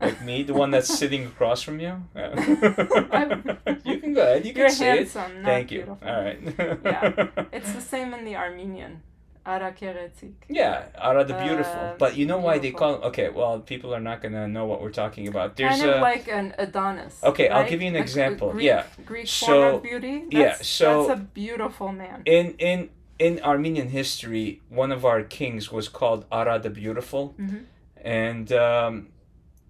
[0.01, 1.93] Like me, the one that's sitting across from you?
[2.15, 4.45] you can go ahead.
[4.45, 4.97] You You're can say it.
[4.97, 5.97] handsome, not Thank you.
[6.01, 6.39] All right.
[6.83, 7.27] Yeah.
[7.53, 9.03] It's the same in the Armenian.
[9.45, 10.33] Ara Keghetzig.
[10.47, 11.73] Yeah, Ara the beautiful.
[11.73, 12.97] Uh, but you know why they beautiful.
[12.99, 13.07] call?
[13.09, 15.55] Okay, well, people are not gonna know what we're talking about.
[15.55, 17.19] There's kind of a like an Adonis.
[17.23, 18.51] Okay, I'll give you an A- a example.
[18.51, 18.83] Greek, Yeah.
[19.05, 20.25] Greek So- form of beauty.
[20.29, 22.21] yeah, That's, so- that's a beautiful man.
[22.25, 22.89] in in
[23.19, 27.63] in Armenian history, one of our kings was called Ara the Beautiful, Mhm.
[28.03, 29.07] and um,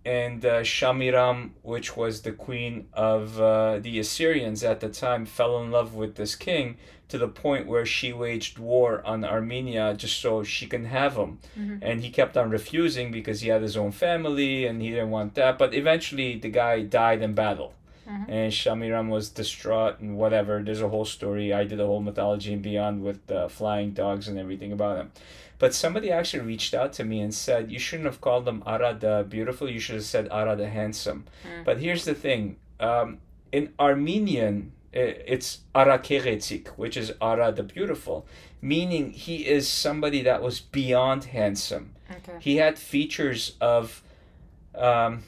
[0.05, 5.61] and uh, Shamiram, which was the queen of uh, the Assyrians at the time, fell
[5.61, 6.77] in love with this king
[7.11, 11.39] to the point where she waged war on Armenia just so she can have him.
[11.57, 11.79] Mhm.
[11.81, 15.35] And he kept on refusing because he had his own family and he didn't want
[15.35, 15.57] that.
[15.57, 17.73] But eventually, the guy died in battle.
[18.07, 18.25] Mhm.
[18.27, 20.61] And Shamiram was distraught and whatever.
[20.63, 21.53] There's a whole story.
[21.53, 25.11] I did a whole mythology and beyond with uh, flying dogs and everything about him.
[25.59, 28.97] But somebody actually reached out to me and said, You shouldn't have called him Ara
[28.99, 29.69] the Beautiful.
[29.69, 31.25] You should have said Ara the Handsome.
[31.45, 31.63] Mm.
[31.65, 33.19] But here's the thing um,
[33.51, 38.25] in Armenian, it's Ara Keghetzig, which is Ara the Beautiful,
[38.61, 42.37] meaning he is somebody that was beyond handsome Okay.
[42.41, 44.03] he had features of
[44.75, 45.23] um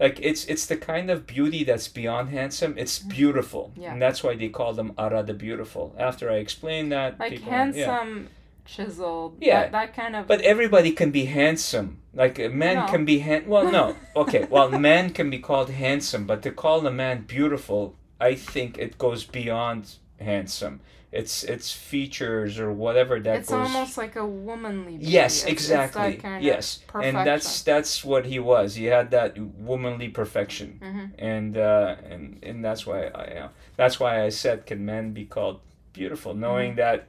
[0.00, 3.82] like it's it's the kind of beauty that's beyond handsome it's beautiful Mm-hmm.
[3.82, 3.92] Yeah.
[3.92, 8.28] and that's why they call them ara the beautiful after i explained that Like handsome,
[8.64, 9.36] chiseled.
[9.40, 9.62] Yeah.
[9.64, 10.26] That, that kind of.
[10.26, 12.86] but everybody can be handsome like a man No.
[12.86, 16.86] can be han- well no okay well man can be called handsome but to call
[16.86, 20.80] a man beautiful i think it goes beyond handsome
[21.12, 24.96] it's it's features or whatever that it's goes almost like a womanly.
[24.98, 25.12] Beauty.
[25.12, 26.14] Yes, It's- it's exactly.
[26.16, 28.74] kind of yes, and that's that's what he was.
[28.74, 31.10] He had that womanly perfection, Mhm.
[31.18, 35.24] and uh, and and that's why I uh, that's why I said, can men be
[35.24, 35.60] called
[35.94, 36.34] beautiful?
[36.34, 36.80] Knowing Mm-hmm.
[36.80, 37.06] that.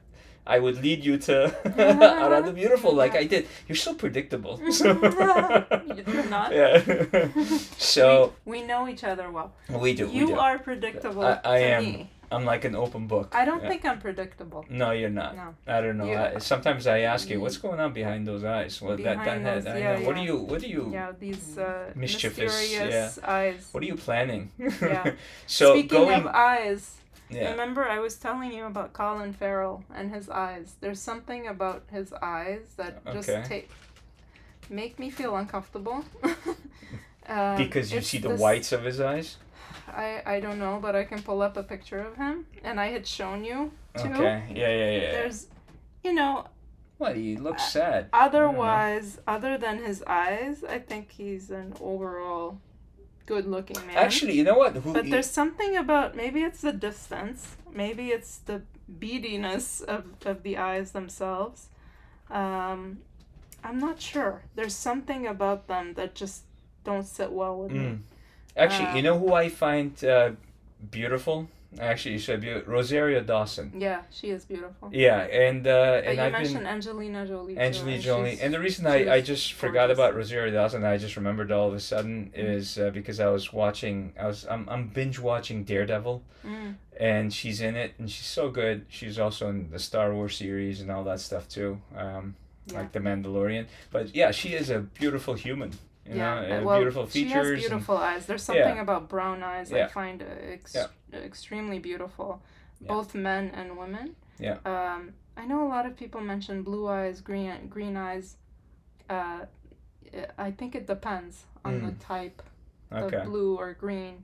[0.48, 1.36] I would lead you to
[2.24, 3.48] Ara the Beautiful, like I did.
[3.68, 4.60] You're so predictable.
[4.72, 4.88] So
[6.14, 6.54] You're not.
[6.54, 6.82] Yeah.
[7.78, 9.52] so We know each other well.
[9.70, 10.08] we do.
[10.08, 10.40] you we do.
[10.40, 11.84] are predictable I- I am.
[11.84, 12.10] me.
[12.30, 13.28] I'm like an open book.
[13.34, 13.70] I don't Yeah.
[13.70, 14.66] think I'm predictable.
[14.70, 15.32] No, you're not.
[15.38, 15.56] No.
[15.66, 16.12] I don't know.
[16.12, 18.82] I, sometimes I ask you, what's going on behind those eyes?
[18.82, 19.64] What that that Behind head?
[19.64, 20.06] those- I yeah, know.
[20.08, 20.24] What yeah.
[20.28, 20.36] you?
[20.52, 20.84] What do you?
[20.92, 23.70] Yeah, these uh, Mischievous, mysterious eyes.
[23.72, 24.52] What are you planning?
[24.60, 25.14] Yeah.
[25.46, 26.20] so Speaking going.
[26.20, 26.84] of eyes,
[27.30, 27.52] yeah.
[27.52, 30.76] remember I was telling you about Colin Farrell and his eyes.
[30.80, 33.70] There's something about his eyes that just take
[34.70, 36.04] make me feel uncomfortable.
[37.28, 39.38] uh, Because you see the this- whites of his eyes.
[39.88, 42.88] I I don't know, but I can pull up a picture of him, and I
[42.88, 44.10] had shown you too.
[44.10, 44.44] Okay.
[44.54, 45.12] Yeah, yeah, yeah.
[45.12, 45.48] There's,
[46.04, 46.48] you know,
[46.98, 47.16] What?
[47.16, 48.10] He looks sad.
[48.12, 52.60] Otherwise, other than his eyes, I think he's an overall
[53.28, 53.96] good-looking man.
[53.96, 54.76] Actually, you know what?
[54.78, 54.94] Who?
[54.94, 60.42] but he- there's something about maybe it's the distance, maybe it's the beadiness of, of
[60.44, 61.68] the eyes themselves.
[62.32, 63.00] Um,
[63.64, 64.44] I'm not sure.
[64.56, 66.44] There's something about them that just
[66.84, 67.80] don't sit well with me.
[67.80, 68.00] Mm.
[68.56, 70.32] Actually, uh, you know who I find uh,
[70.90, 71.48] beautiful
[71.80, 73.72] Actually, you said beau- Rosario Dawson.
[73.78, 74.90] Yeah, she is beautiful.
[74.92, 77.58] Yeah, and uh, But and you I've mentioned been Angelina Jolie.
[77.58, 80.98] Angelina and Jolie, she's- and the reason I, I just forgot about Rosario Dawson, I
[80.98, 82.56] just remembered all of a sudden Mhm.
[82.56, 87.34] is uh, because I was watching, I was I'm, I'm binge watching Daredevil, Mm, and
[87.34, 88.86] she's in it, and she's so good.
[88.90, 92.36] She's also in the Star Wars series and all that stuff too, um,
[92.68, 92.78] yeah.
[92.80, 93.66] like the Mandalorian.
[93.92, 95.72] But yeah, she is a beautiful human.
[96.10, 97.34] You yeah, know, uh, uh, well, beautiful She features.
[97.34, 98.26] has and- beautiful eyes.
[98.26, 98.64] There's Yeah.
[98.64, 100.88] something about brown eyes I find ex- Yeah.
[101.20, 102.42] extremely beautiful,
[102.80, 102.88] Yeah.
[102.88, 104.16] both men and women.
[104.40, 104.58] Yeah.
[104.66, 108.38] Um, I know a lot of people mention blue eyes, green green eyes.
[109.10, 109.46] Uh,
[110.38, 112.42] I think it depends on the type
[112.92, 113.18] okay.
[113.18, 114.24] of blue or green.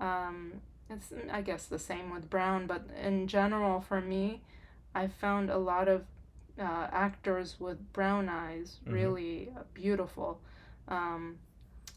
[0.00, 4.42] Um, it's I guess the same with brown, but in general, for me,
[4.94, 6.04] I found a lot of
[6.58, 8.92] uh, actors with brown eyes Mhm.
[8.92, 10.40] really uh, beautiful.
[10.88, 11.38] Um,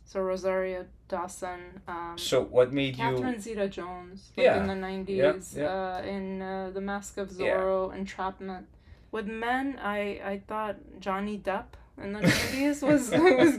[0.05, 3.03] so Rosario Dawson, um, So what made you?
[3.03, 4.61] Catherine Zeta-Jones, like Yeah.
[4.61, 5.67] in the nineties, yeah.
[5.97, 7.55] uh, in uh, The Mask of Yeah.
[7.55, 8.65] Zorro, Entrapment.
[9.11, 9.99] With men, I
[10.33, 11.69] I thought Johnny Depp
[12.03, 13.57] in the nineties was was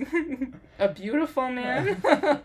[0.79, 2.01] a beautiful man.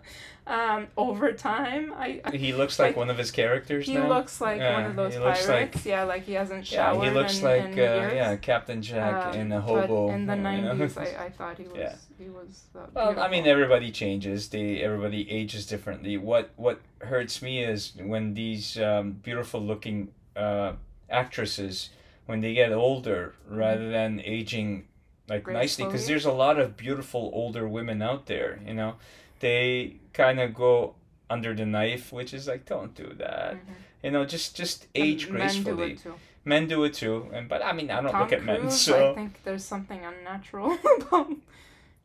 [0.47, 4.07] um, over time, I, I He looks like, like, one of his characters he now.
[4.07, 5.47] looks like one of those pirates.
[5.47, 6.95] like- yeah, like he hasn't showered.
[6.97, 8.13] Yeah, showered he looks in, like in uh, years.
[8.13, 10.07] yeah, Captain Jack Um, in a hobo.
[10.07, 10.73] But in the you know?
[10.73, 11.95] nineties, I, I thought he was Yeah.
[12.19, 12.65] he was.
[12.75, 14.49] Uh, Well, I mean, everybody changes.
[14.49, 16.17] They everybody ages differently.
[16.17, 20.73] What what hurts me is when these um, beautiful looking uh,
[21.09, 21.89] actresses,
[22.25, 24.87] when they get older, rather than aging
[25.27, 28.59] like nicely, because there's a lot of beautiful older women out there.
[28.65, 28.95] You know,
[29.39, 30.95] they kind of go
[31.29, 33.55] under the knife, which is like, don't do that.
[33.55, 33.59] Mhm.
[34.03, 35.91] You know, just just And age Men do gracefully.
[35.93, 36.13] it too.
[36.43, 39.11] Men do it too, and but I mean, I don't Tom look at men, so.
[39.11, 41.29] I think there's something unnatural about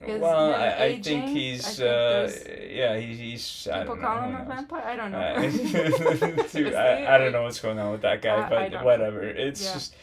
[0.01, 2.31] his- well, I, I think I he's think uh,
[2.71, 4.09] yeah, he, he's I People don't know.
[4.09, 4.83] call him a vampire.
[4.83, 5.19] I don't know.
[5.19, 8.83] Uh, dude, I, I don't know what's going on with that guy, I- I but
[8.83, 9.21] whatever.
[9.23, 9.75] It's yeah.
[9.75, 9.95] just,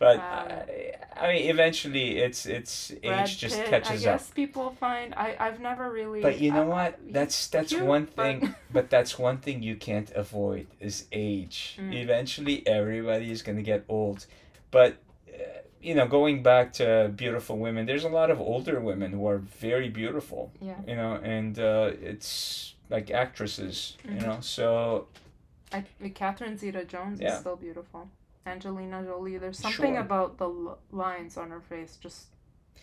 [0.00, 4.18] but Um, I, I mean, eventually, it's it's Brad age just Pitt, catches I up.
[4.18, 6.20] guess people find I I've never really.
[6.22, 6.90] But you know uh, what?
[7.16, 8.54] That's that's cute, one thing.
[8.76, 11.76] But that's one thing you can't avoid is age.
[11.78, 11.92] Mm.
[12.04, 14.26] Eventually, everybody is gonna get old.
[14.70, 14.92] But
[15.28, 15.36] uh,
[15.82, 19.38] you know, going back to beautiful women, there's a lot of older women who are
[19.60, 20.50] very beautiful.
[20.60, 20.80] Yeah.
[20.88, 23.96] You know, and uh, it's like actresses.
[24.04, 24.22] You Mhm.
[24.26, 25.06] know, so
[25.72, 25.84] I,
[26.14, 27.34] Catherine Zeta-Jones Yeah.
[27.34, 28.08] is still beautiful.
[28.54, 29.38] Angelina Jolie.
[29.38, 30.06] There's something Sure.
[30.08, 31.92] about the l- lines on her face.
[32.06, 32.20] Just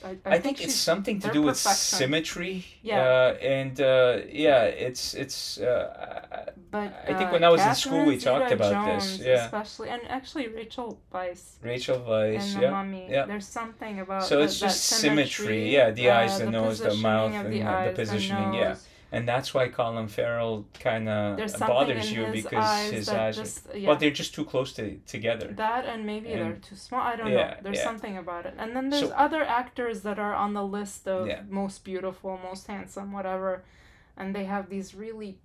[0.03, 1.97] I, I, I, think, it's something to do with perfection.
[2.01, 2.55] symmetry.
[2.83, 3.01] Yeah.
[3.01, 5.39] Uh, and uh, yeah, it's it's.
[5.59, 9.05] Uh, But I think uh, when I was in Catherine school, we talked about this,
[9.19, 9.45] yeah.
[9.45, 12.69] especially, and actually Rachel Weisz Rachel Weisz, yeah.
[12.77, 13.05] Mummy.
[13.09, 13.25] yeah.
[13.31, 17.33] There's something about So the- it's just symmetry, yeah, the eyes, the nose, the mouth,
[17.39, 18.75] and the, the positioning, the yeah.
[19.11, 23.37] And that's why Colin Farrell kind of bothers you his because his eyes.
[23.37, 23.87] just are, yeah.
[23.87, 25.47] Well, they're just too close to together.
[25.55, 26.99] That and maybe they're too small.
[27.01, 27.53] I don't Yeah, know.
[27.63, 27.83] There's yeah.
[27.85, 28.55] something about it.
[28.57, 32.67] And then there's So- other actors that are on the list of most beautiful, most
[32.67, 33.63] handsome, whatever,
[34.17, 35.39] and they have these really,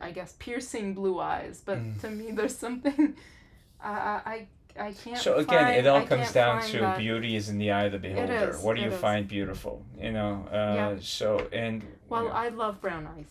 [0.00, 1.60] I guess, piercing blue eyes.
[1.64, 2.00] But Mm.
[2.02, 3.16] to me, there's something.
[3.80, 4.46] I I
[4.78, 5.18] I can't.
[5.18, 7.84] So again, find, it all I comes down to that- beauty is in the eye
[7.84, 8.50] of the beholder.
[8.50, 9.00] is, what do you is.
[9.00, 9.84] find beautiful?
[10.00, 10.46] You know.
[10.50, 10.96] Uh, Yeah.
[11.00, 11.82] So and.
[12.08, 12.32] Well, yeah.
[12.32, 13.30] I love brown eyes.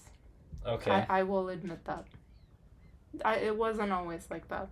[0.65, 0.91] okay.
[0.91, 2.05] I, I will admit that.
[3.25, 4.69] I, it wasn't always like that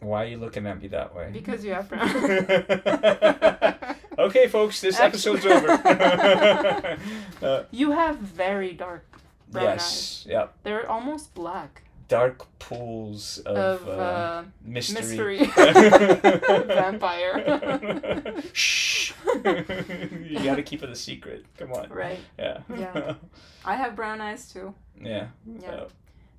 [0.00, 1.30] Why are you looking at me that way?
[1.32, 2.08] because you have brown.
[4.18, 5.70] okay, folks, this episode's over.
[7.42, 9.04] uh, you have very dark
[9.50, 9.74] brown eyes.
[9.74, 10.54] yes, yep.
[10.62, 11.82] They're almost black.
[12.08, 15.40] Dark pools of, Of uh, uh, mystery.
[15.40, 15.46] mystery
[16.66, 18.42] vampire.
[18.52, 19.12] Shh.
[19.44, 21.44] you gotta keep it a secret.
[21.58, 21.88] Come on.
[21.90, 22.18] right.
[22.38, 22.58] Yeah.
[22.74, 23.14] Yeah.
[23.64, 24.74] I have brown eyes too.
[25.00, 25.28] yeah.
[25.46, 25.60] Yeah.
[25.70, 25.88] So,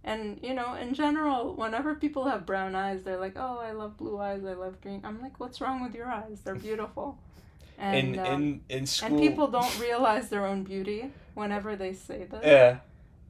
[0.04, 3.98] And you know, in general, whenever people have brown eyes, they're like, "Oh, I love
[3.98, 4.44] blue eyes.
[4.46, 6.42] I love green." I'm like, "What's wrong with your eyes?
[6.44, 7.18] They're beautiful."
[7.78, 9.10] And in um, in in school.
[9.10, 12.42] and people don't realize their own beauty whenever they say this.
[12.44, 12.80] Yeah.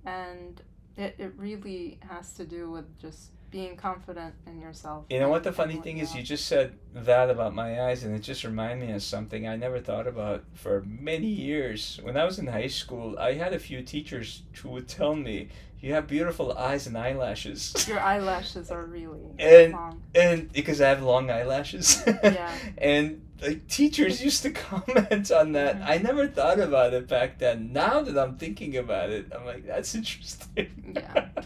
[0.06, 0.62] And
[1.00, 5.06] it, it really has to do with just being confident in yourself.
[5.10, 6.14] You know what the funny thing is?
[6.14, 9.56] You just said that about my eyes, and it just reminded me of something I
[9.56, 12.00] never thought about for many years.
[12.04, 15.48] When I was in high school, I had a few teachers who would tell me,
[15.80, 20.04] "You have beautiful eyes and eyelashes." Your eyelashes are really And- long.
[20.14, 22.04] and because I have long eyelashes.
[22.24, 22.52] Yeah.
[22.78, 25.80] and like teachers used to comment on that.
[25.80, 25.90] Mhm.
[25.90, 27.72] I never thought about it back then.
[27.74, 30.96] Now that I'm thinking about it, I'm like, that's interesting.
[30.96, 31.28] Yeah.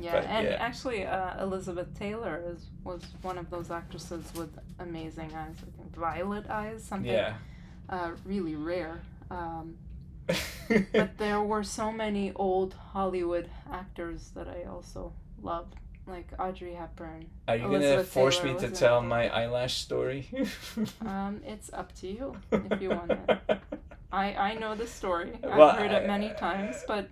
[0.00, 0.56] Yeah, But, and yeah.
[0.58, 4.48] actually, uh, Elizabeth Taylor is was one of those actresses with
[4.78, 5.56] amazing eyes.
[5.62, 7.34] I think violet eyes, something yeah.
[7.90, 9.02] uh, really rare.
[9.30, 9.76] Um,
[10.92, 15.12] but there were so many old Hollywood actors that I also
[15.42, 15.74] loved,
[16.10, 17.26] like Audrey Hepburn.
[17.48, 19.02] Are you gonna force Taylor me was to tell it.
[19.04, 20.28] my eyelash story?
[21.06, 23.38] Um, it's up to you if you want it.
[24.12, 25.32] I I know the story.
[25.42, 27.08] I've Well, heard it many times, but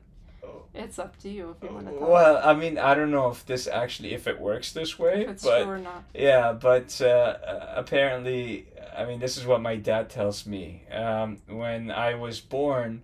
[0.74, 2.08] it's up to you if you want to tell.
[2.10, 5.28] Well, I mean, I don't know if this actually if it works this way, if
[5.30, 6.04] it's but true or not.
[6.14, 10.82] yeah, but uh, uh, apparently, I mean, this is what my dad tells me.
[10.92, 13.02] Um, when I was born,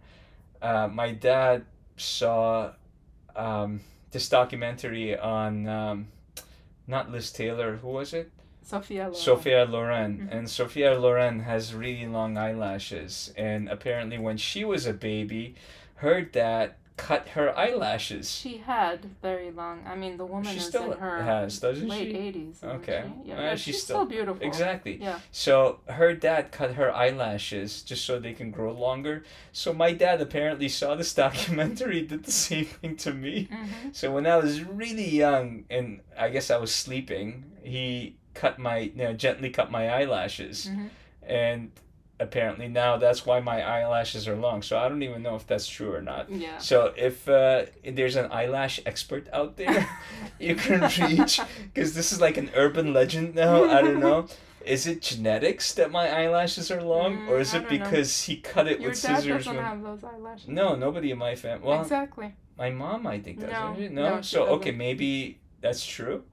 [0.62, 1.64] uh, my dad
[1.96, 2.72] saw
[3.36, 3.80] um,
[4.14, 6.08] this documentary on um,
[6.86, 7.76] not Liz Taylor.
[7.76, 8.30] Who was it?
[8.62, 9.14] Sophia Loren.
[9.14, 10.18] Sophia Loren.
[10.18, 10.34] Mhm.
[10.38, 13.34] And Sophia Loren has really long eyelashes.
[13.36, 15.56] And apparently, when she was a baby,
[15.96, 18.30] her dad cut her eyelashes.
[18.30, 19.82] She had very long.
[19.86, 22.16] I mean, the woman She is still in her has, doesn't late she?
[22.16, 22.60] eighties.
[22.62, 23.04] Okay.
[23.24, 23.28] She?
[23.30, 24.46] Yeah, Uh, she's she's, still- still, beautiful.
[24.46, 24.98] Exactly.
[25.02, 25.18] Yeah.
[25.32, 29.24] So her dad cut her eyelashes just so they can grow longer.
[29.52, 33.48] So my dad apparently saw this documentary, did the same thing to me.
[33.50, 38.58] hmm So when I was really young and I guess I was sleeping, he cut
[38.58, 40.68] my you know, gently cut my eyelashes.
[40.68, 40.86] hmm
[41.26, 41.70] And
[42.20, 44.62] apparently now that's why my eyelashes are long.
[44.62, 46.30] So I don't even know if that's true or not.
[46.30, 46.58] Yeah.
[46.58, 49.86] So if uh, there's an eyelash expert out there,
[50.38, 51.40] you can reach
[51.72, 53.64] because this is like an urban legend now.
[53.64, 54.26] I don't know.
[54.64, 57.78] Is it genetics that my eyelashes are long, or Mm, is it don't know.
[57.84, 59.44] because he cut it Your with dad scissors?
[59.44, 59.62] doesn't When...
[59.62, 60.48] have those eyelashes.
[60.48, 61.68] No, nobody in my family.
[61.68, 62.32] Well, exactly.
[62.56, 63.50] my mom, I think, does.
[63.50, 64.22] No, no, No.
[64.22, 66.24] so okay, maybe that's true.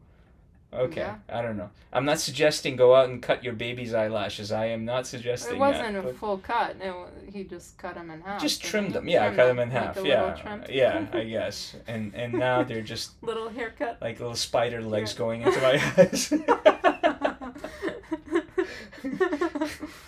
[0.73, 1.15] Okay, Yeah.
[1.27, 1.69] I don't know.
[1.91, 4.53] I'm not suggesting go out and cut your baby's eyelashes.
[4.53, 6.05] I am not suggesting It wasn't that.
[6.05, 6.77] a full cut.
[6.79, 6.93] It,
[7.33, 8.41] he just cut them in half.
[8.41, 9.07] just trimmed them.
[9.09, 9.97] Yeah, Trimmed cut them in like half.
[9.97, 11.75] a yeah, yeah, I guess.
[11.87, 13.97] And and now they're just little haircut.
[14.01, 15.17] like little spider legs Yeah.
[15.23, 16.33] going into my eyes.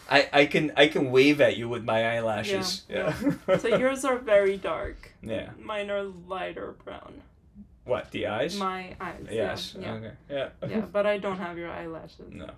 [0.09, 2.83] I, I can I can wave at you with my eyelashes.
[2.87, 3.13] Yeah,
[3.47, 3.57] Yeah.
[3.57, 5.11] so yours are very dark.
[5.21, 5.49] Yeah.
[5.59, 7.22] Mine are lighter brown.
[7.85, 8.57] What the eyes?
[8.57, 9.27] My eyes.
[9.29, 9.75] yes.
[9.79, 9.93] Yeah.
[9.93, 10.11] Okay.
[10.29, 10.49] Yeah.
[10.67, 10.79] Yeah.
[10.91, 12.31] but I don't have your eyelashes.
[12.31, 12.49] No.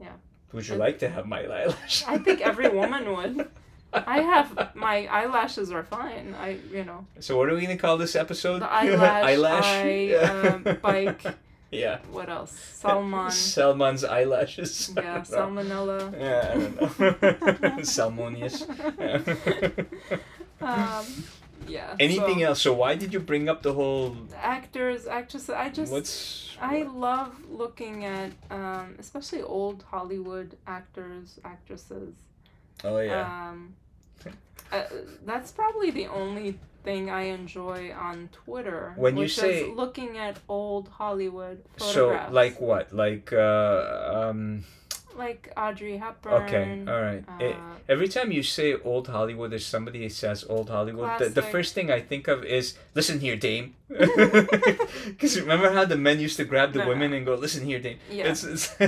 [0.00, 0.12] Yeah.
[0.52, 2.04] Would you like to have my eyelashes?
[2.06, 3.48] I think every woman would.
[3.92, 6.34] I have my eyelashes are fine.
[6.40, 8.60] I you know So what are we gonna call this episode?
[8.62, 9.64] the eyelash, eyelash.
[9.66, 11.22] eye, um, bike.
[11.70, 11.98] Yeah.
[12.10, 12.52] What else?
[12.52, 13.30] Salmon.
[13.30, 14.92] Salmon's eyelashes.
[14.96, 16.12] Yeah, salmonella.
[16.18, 17.82] Yeah, I don't know.
[17.82, 18.68] Salmonius.
[20.60, 21.06] um,
[21.68, 21.96] yeah.
[21.98, 22.62] Anything so, else?
[22.62, 24.16] So why did you bring up the whole?
[24.36, 25.50] Actors, actresses.
[25.50, 26.56] I just What's?
[26.60, 32.14] I love looking at um, especially old Hollywood actors, actresses.
[32.84, 33.50] Oh yeah.
[33.50, 33.74] Um,
[34.72, 34.84] uh,
[35.26, 38.94] that's probably the only thing I enjoy on Twitter.
[38.96, 42.92] When you say- is looking at old Hollywood so like what?
[42.92, 44.64] Like uh um.
[45.16, 46.32] Like Audrey Hepburn.
[46.44, 46.84] Okay.
[46.86, 47.24] All right.
[47.28, 47.56] uh, It-
[47.88, 51.90] every time you say old Hollywood, or somebody says old Hollywood, the, the first thing
[51.90, 53.74] I think of is listen here, Dame.
[53.88, 56.88] Because remember how the men used to grab the No.
[56.88, 57.98] women and go, listen here, Dame.
[58.10, 58.28] Yeah.
[58.30, 58.74] It's, it's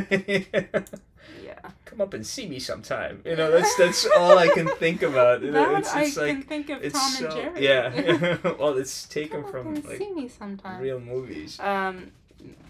[1.44, 1.70] yeah.
[1.84, 3.22] come up and see me sometime.
[3.24, 5.40] You know, that's that's all I can think about.
[5.42, 7.64] That it's, I like can think of it's Tom so and Jerry.
[7.64, 8.36] yeah.
[8.58, 10.80] well, it's taken Come from like see me sometime.
[10.80, 11.58] real movies.
[11.60, 12.10] Um,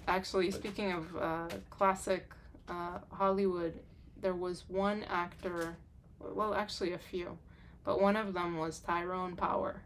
[0.06, 2.28] actually, speaking of uh, classic
[2.68, 3.74] uh, Hollywood,
[4.20, 5.76] there was one actor,
[6.20, 7.36] well, actually a few,
[7.84, 9.82] but one of them was Tyrone Power.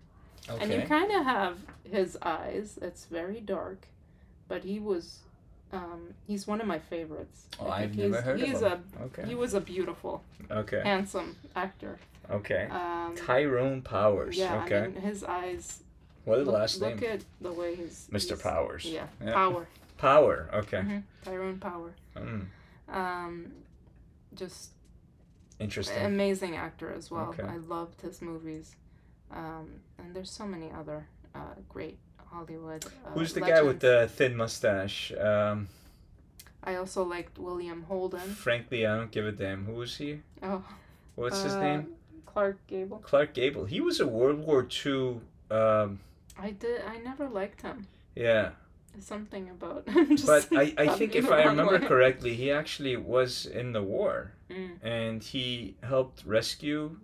[0.60, 1.58] And you kind of have
[1.90, 2.78] his eyes.
[2.80, 3.86] It's very dark,
[4.48, 5.18] but he was,
[5.72, 7.46] um, he's one of my favorites.
[7.60, 8.82] Oh, I've never he's, heard of him.
[8.98, 9.26] a Okay.
[9.26, 10.80] he was a beautiful, Okay.
[10.82, 11.98] handsome actor.
[12.30, 12.66] Okay.
[12.70, 14.36] Um, Tyrone Powers.
[14.38, 14.78] yeah, okay.
[14.84, 15.82] I mean his eyes.
[16.24, 17.10] what is the look, last look name?
[17.10, 18.28] at the way he's Mr.
[18.30, 18.84] he's- Powers.
[18.86, 19.32] Yeah, Yeah.
[19.34, 19.66] Power.
[19.98, 20.48] Power.
[20.54, 20.80] Okay.
[20.80, 21.92] hmm Tyrone Power.
[22.16, 22.46] Mm,
[22.90, 23.52] Um,
[24.34, 24.70] just
[25.58, 26.04] interesting.
[26.04, 27.28] amazing actor as well.
[27.28, 27.42] Okay.
[27.42, 28.76] I loved his movies.
[29.30, 31.98] Um, and there's so many other uh, great
[32.30, 32.84] Hollywood.
[32.86, 35.12] Uh, Who's the guy with the thin mustache?
[35.12, 35.68] Um,
[36.64, 38.20] I also liked William Holden.
[38.34, 39.64] frankly, I don't give a damn.
[39.66, 40.20] Who was he?
[40.42, 40.62] Oh,
[41.14, 41.88] What's his uh, name?
[42.26, 42.98] Clark Gable.
[42.98, 43.64] Clark Gable.
[43.64, 45.20] He was a World War II.
[45.50, 46.00] Um,
[46.38, 46.82] I did.
[46.82, 47.86] I never liked him.
[48.14, 48.50] yeah,
[49.00, 49.86] something about.
[50.26, 54.70] but I, I think if I remember correctly, he actually was in the war Mm.
[54.82, 56.96] and he helped rescue.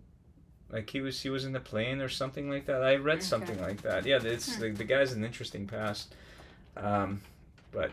[0.70, 2.82] Like he was, he was in the plane or something like that.
[2.82, 3.24] I read Okay.
[3.26, 4.06] something like that.
[4.06, 4.60] Yeah, it's Hmm.
[4.62, 6.14] the, the guy's an interesting past,
[6.76, 7.20] um,
[7.70, 7.90] but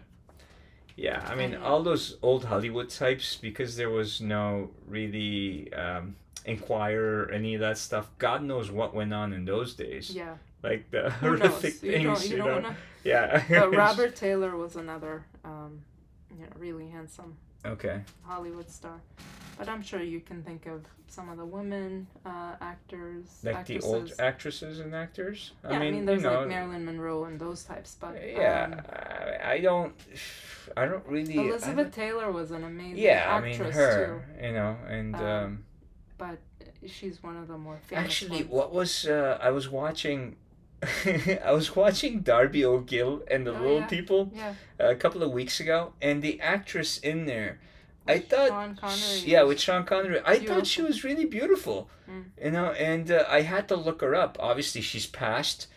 [0.96, 7.24] yeah, I mean all those old Hollywood types because there was no really um, Enquirer
[7.26, 8.10] or any of that stuff.
[8.18, 10.10] God knows what went on in those days.
[10.10, 10.36] Yeah.
[10.64, 11.84] Like the horrific knows?
[11.84, 12.24] You things, don't.
[12.24, 12.70] You, you, don't know.
[12.70, 12.76] know.
[13.04, 13.44] Yeah.
[13.50, 15.82] But Robert Taylor was another, um,
[16.36, 17.36] you know, really handsome
[17.66, 18.02] Okay.
[18.24, 19.00] Hollywood star.
[19.58, 23.84] But I'm sure you can think of some of the women uh, actors, Like actresses.
[23.84, 25.52] the old actresses and actors.
[25.64, 28.82] yeah, I mean, you there's know, like Marilyn Monroe and those types, but Yeah, um,
[29.44, 29.94] I, I don't.
[30.78, 31.36] I don't really.
[31.38, 34.26] Elizabeth don't- Taylor was an amazing yeah, I actress mean her.
[34.42, 35.64] You know, and Um, um,
[36.18, 36.40] but
[36.88, 38.50] she's one of the more famous actually, ones.
[38.52, 40.38] what was uh, I was watching.
[41.46, 43.86] I was watching Darby O'Gill and the Oh, Little yeah.
[43.88, 47.60] People Yeah, a couple of weeks ago, and the actress in there,
[48.08, 49.20] I thought, Sean Connery.
[49.26, 52.24] yeah, with Sean Connery, I thought she was really beautiful, Mm.
[52.44, 54.38] you know, and uh, I had to look her up.
[54.40, 55.68] Obviously, she's passed,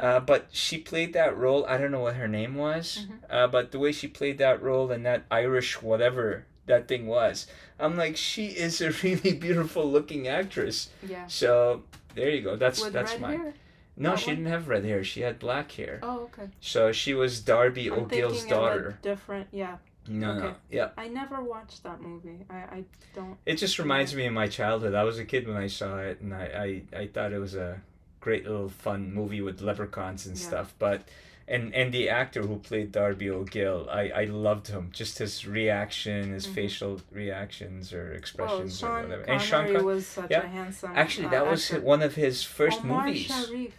[0.00, 1.64] uh, but she played that role.
[1.66, 3.18] I don't know what her name was, Mhm.
[3.30, 7.46] uh, but the way she played that role and that Irish whatever that thing was,
[7.78, 10.88] I'm like, she is a really beautiful looking actress.
[11.06, 11.26] yeah.
[11.26, 11.82] So
[12.14, 12.56] there you go.
[12.56, 13.38] That's With that's mine.
[13.38, 13.54] hair.
[13.96, 14.36] No, That she one?
[14.36, 15.04] didn't have red hair.
[15.04, 16.00] She had black hair.
[16.02, 16.48] Oh, okay.
[16.60, 18.98] So she was Darby I'm O'Gill's daughter.
[19.02, 19.46] different.
[19.52, 19.76] Yeah,
[20.08, 20.56] No, no, Okay.
[20.70, 20.88] yeah.
[20.98, 22.44] I never watched that movie.
[22.50, 22.84] I, I
[23.14, 23.36] don't.
[23.46, 24.94] It just reminds me of my childhood.
[24.94, 27.54] I was a kid when I saw it, and I, I, I thought it was
[27.54, 27.80] a
[28.20, 30.46] great little fun movie with leprechauns and Yeah.
[30.48, 30.74] stuff.
[30.78, 31.02] But
[31.46, 34.90] and and the actor who played Darby O'Gill, I, I loved him.
[34.92, 36.54] Just his reaction, his Mhm.
[36.54, 39.08] facial reactions or Well, expressions or whatever.
[39.24, 40.42] Connery and Sean Con- was such yeah.
[40.42, 40.92] a handsome.
[40.94, 41.82] actually, uh, that was actor.
[41.84, 43.26] one of his first Omar movies.
[43.26, 43.74] Sharif.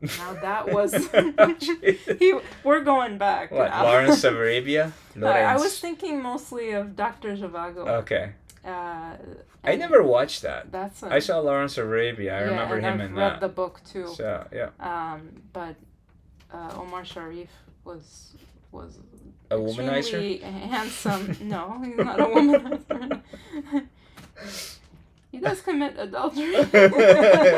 [0.00, 0.92] Now that was.
[2.18, 2.34] He,
[2.64, 3.50] we're going back.
[3.50, 3.84] what now.
[3.84, 4.92] Lawrence of Arabia?
[5.22, 7.88] I, I was thinking mostly of Doctor Zhivago.
[8.02, 8.32] Okay,
[8.64, 9.14] uh,
[9.64, 10.70] I never watched that.
[10.70, 12.36] That's a, I saw Lawrence of Arabia.
[12.36, 13.40] I yeah, remember him I've in read that.
[13.40, 14.08] the book too.
[14.14, 15.74] So yeah, Um, but
[16.52, 17.50] uh, Omar Sharif
[17.84, 18.36] was
[18.72, 18.98] was
[19.50, 20.42] a womanizer.
[20.42, 21.36] handsome.
[21.42, 23.22] no, he's not a womanizer.
[25.36, 26.54] He does commit adultery.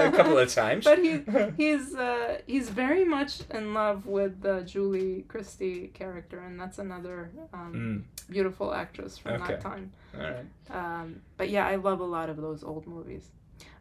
[0.08, 0.84] a couple of times.
[0.84, 1.12] But he
[1.56, 7.30] he's uh, he's very much in love with the Julie Christie character, and that's another
[7.54, 9.46] um, Mm, beautiful actress from Okay.
[9.52, 9.92] that time.
[10.14, 10.46] all right.
[10.70, 13.24] Um, but yeah, I love a lot of those old movies.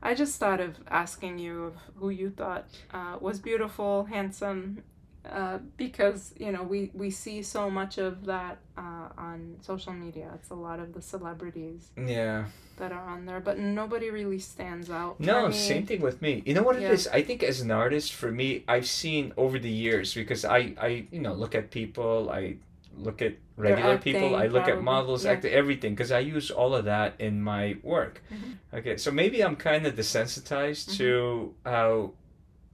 [0.02, 4.84] I just thought of asking you of who you thought uh, was beautiful, handsome,
[5.32, 10.30] uh, because you know we we see so much of that uh, on social media.
[10.36, 12.46] It's a lot of the celebrities Yeah.
[12.78, 15.20] that are on there, but nobody really stands out.
[15.20, 16.44] No, same thing with me.
[16.46, 16.90] You know what Yeah.
[16.90, 17.08] it is?
[17.08, 21.08] I think as an artist, for me, I've seen over the years because I, I,
[21.12, 22.30] you know, look at people.
[22.30, 22.58] I
[22.98, 24.36] look at regular people.
[24.36, 24.84] I look at probably.
[24.84, 25.32] models, Yeah.
[25.32, 28.22] act everything because I use all of that in my work.
[28.32, 28.58] Mhm.
[28.80, 30.98] Okay, so maybe I'm kind of desensitized Mm-hmm.
[30.98, 32.12] to how,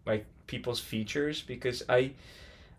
[0.06, 2.12] like people's features because I.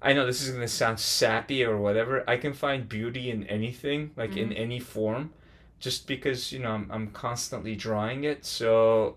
[0.05, 2.23] I know this is gonna sound sappy or whatever.
[2.29, 4.63] I can find beauty in anything, like in Mm-hmm.
[4.67, 5.33] any form,
[5.81, 8.45] just because you know I'm, I'm constantly drawing it.
[8.45, 9.17] So,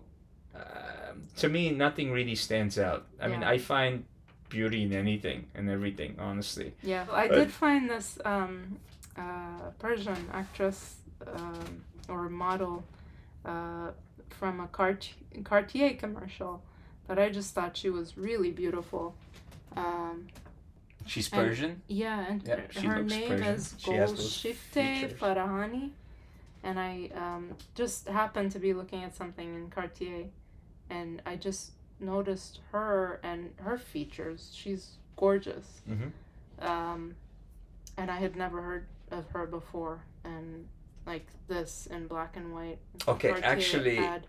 [0.54, 3.06] um to me, nothing really stands out.
[3.20, 4.04] I mean, I find
[4.48, 6.72] beauty in anything and everything, honestly.
[6.82, 8.78] Yeah, I But- did find this um,
[9.16, 12.82] uh, Persian actress um, or model
[13.44, 13.90] uh,
[14.30, 15.12] from a Cart-
[15.44, 16.62] Cartier commercial
[17.08, 19.14] that I just thought she was really beautiful.
[19.76, 20.26] Um,
[21.08, 21.82] She's And- Persian.
[21.88, 23.46] yeah, and Yeah, her, her name Persian.
[23.54, 25.14] is She has those Golshifteh.
[25.16, 25.90] Farahani,
[26.62, 30.26] and I um, just happened to be looking at something in Cartier,
[30.90, 34.50] and I just noticed her and her features.
[34.54, 35.80] She's gorgeous.
[35.88, 36.12] Mhm.
[36.64, 37.14] Um,
[37.96, 40.66] and I had never heard of her before, and
[41.06, 42.78] like this in black and white.
[43.08, 44.26] Okay, Cartier actually, ad.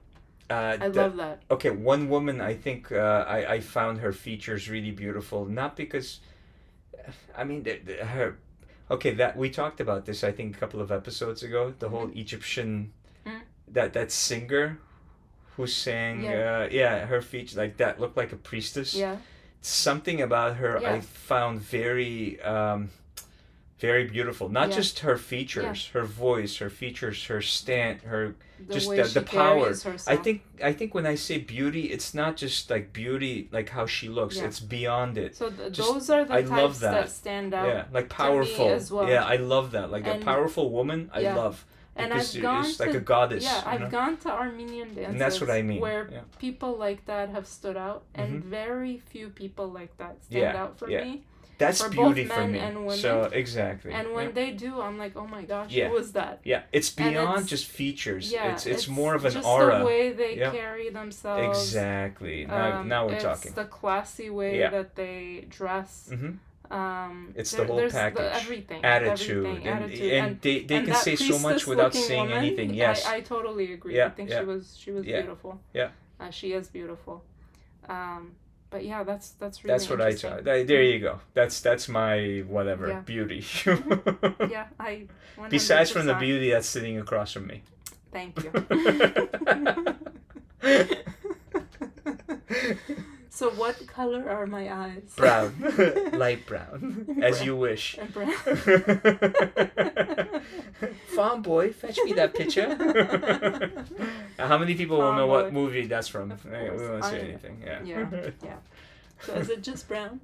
[0.50, 1.44] Uh, I the- love that.
[1.52, 5.46] okay, one woman I think uh, I I found her features really beautiful.
[5.46, 6.22] Not because,
[7.38, 8.38] I mean, the, the, her.
[8.91, 11.74] Okay, that we talked about this I think a couple of episodes ago.
[11.78, 12.91] The whole Egyptian,
[13.26, 13.41] Mhm.
[13.68, 14.80] that that singer,
[15.55, 16.32] who sang Yeah.
[16.66, 18.95] uh, yeah her features like that looked like a priestess.
[18.95, 19.18] Yeah,
[19.62, 22.39] Something about her I found very.
[22.41, 22.89] Um,
[23.80, 24.50] very beautiful.
[24.50, 24.76] Not Yeah.
[24.76, 28.36] just her features, her voice, her features, her stand, her
[28.68, 29.74] the Just the- the power.
[30.06, 33.86] I think I think when I say beauty, it's not just like beauty, like how
[33.86, 34.36] she looks.
[34.38, 34.46] Yeah.
[34.48, 35.36] It's beyond it.
[35.38, 35.49] so.
[35.49, 36.91] Th- just- those are the I types love that.
[36.91, 37.10] that.
[37.10, 37.68] stand out.
[37.68, 38.68] yeah, like powerful.
[38.70, 39.08] as well.
[39.08, 39.91] Yeah, I love that.
[39.91, 41.36] Like And- a powerful woman, I Yeah.
[41.36, 43.44] love And because I've gone it's like to- a goddess.
[43.45, 43.90] Yeah, I've know?
[43.90, 45.06] gone to Armenian dances.
[45.12, 45.80] and that's what I mean.
[45.82, 46.22] Where yeah.
[46.38, 48.45] people like that have stood out, and Mhm.
[48.48, 51.03] very few people like that stand Yeah, out for yeah.
[51.06, 51.24] me.
[51.60, 52.57] That's for beauty for me.
[52.60, 52.98] and women.
[52.98, 53.91] So exactly.
[53.91, 54.31] And when yeah.
[54.40, 55.90] they do, I'm like, oh my gosh, Yeah.
[55.90, 56.40] who was that?
[56.44, 58.31] yeah, it's beyond it's- just features.
[58.31, 59.80] Yeah, it's, it's more of an just aura.
[59.80, 60.52] the way they Yeah.
[60.52, 61.60] carry themselves.
[61.60, 62.45] Exactly.
[62.45, 63.49] Now, Um, now we're it's talking.
[63.49, 64.69] It's the classy way Yeah.
[64.72, 66.10] that they dress.
[66.10, 66.31] hmm
[66.72, 68.31] Um, It's the whole there's the package.
[68.44, 72.27] everything, Attitude, everything, and, attitude, and, they, they and can say so much without saying
[72.30, 72.69] woman, anything.
[72.76, 73.06] Yes.
[73.07, 73.95] I, I totally agree.
[73.98, 74.40] Yeah, I think yeah.
[74.40, 75.60] she was she was beautiful.
[75.73, 75.90] yeah.
[76.22, 77.15] Uh, she is beautiful.
[77.95, 78.36] Um,
[78.70, 80.41] but yeah, that's that's really That's what I try.
[80.41, 81.20] There you go.
[81.34, 83.00] That's that's my whatever Yeah.
[83.02, 83.44] beauty.
[84.50, 85.08] Yeah, I.
[85.50, 87.64] Besides from the beauty that's sitting across from me.
[88.12, 88.52] Thank you.
[93.30, 95.04] so, what color are my eyes?
[95.16, 95.54] brown,
[96.14, 97.98] light brown, as you wish.
[97.98, 98.34] And brown.
[101.20, 102.70] Farm boy, fetch me that picture.
[104.40, 106.32] How many people will Farm know what movie that's from?
[106.32, 106.80] Of we course.
[106.82, 107.62] won't say I- anything.
[107.66, 107.84] Yeah.
[107.84, 108.56] Yeah, yeah.
[109.26, 110.22] So is it just brown?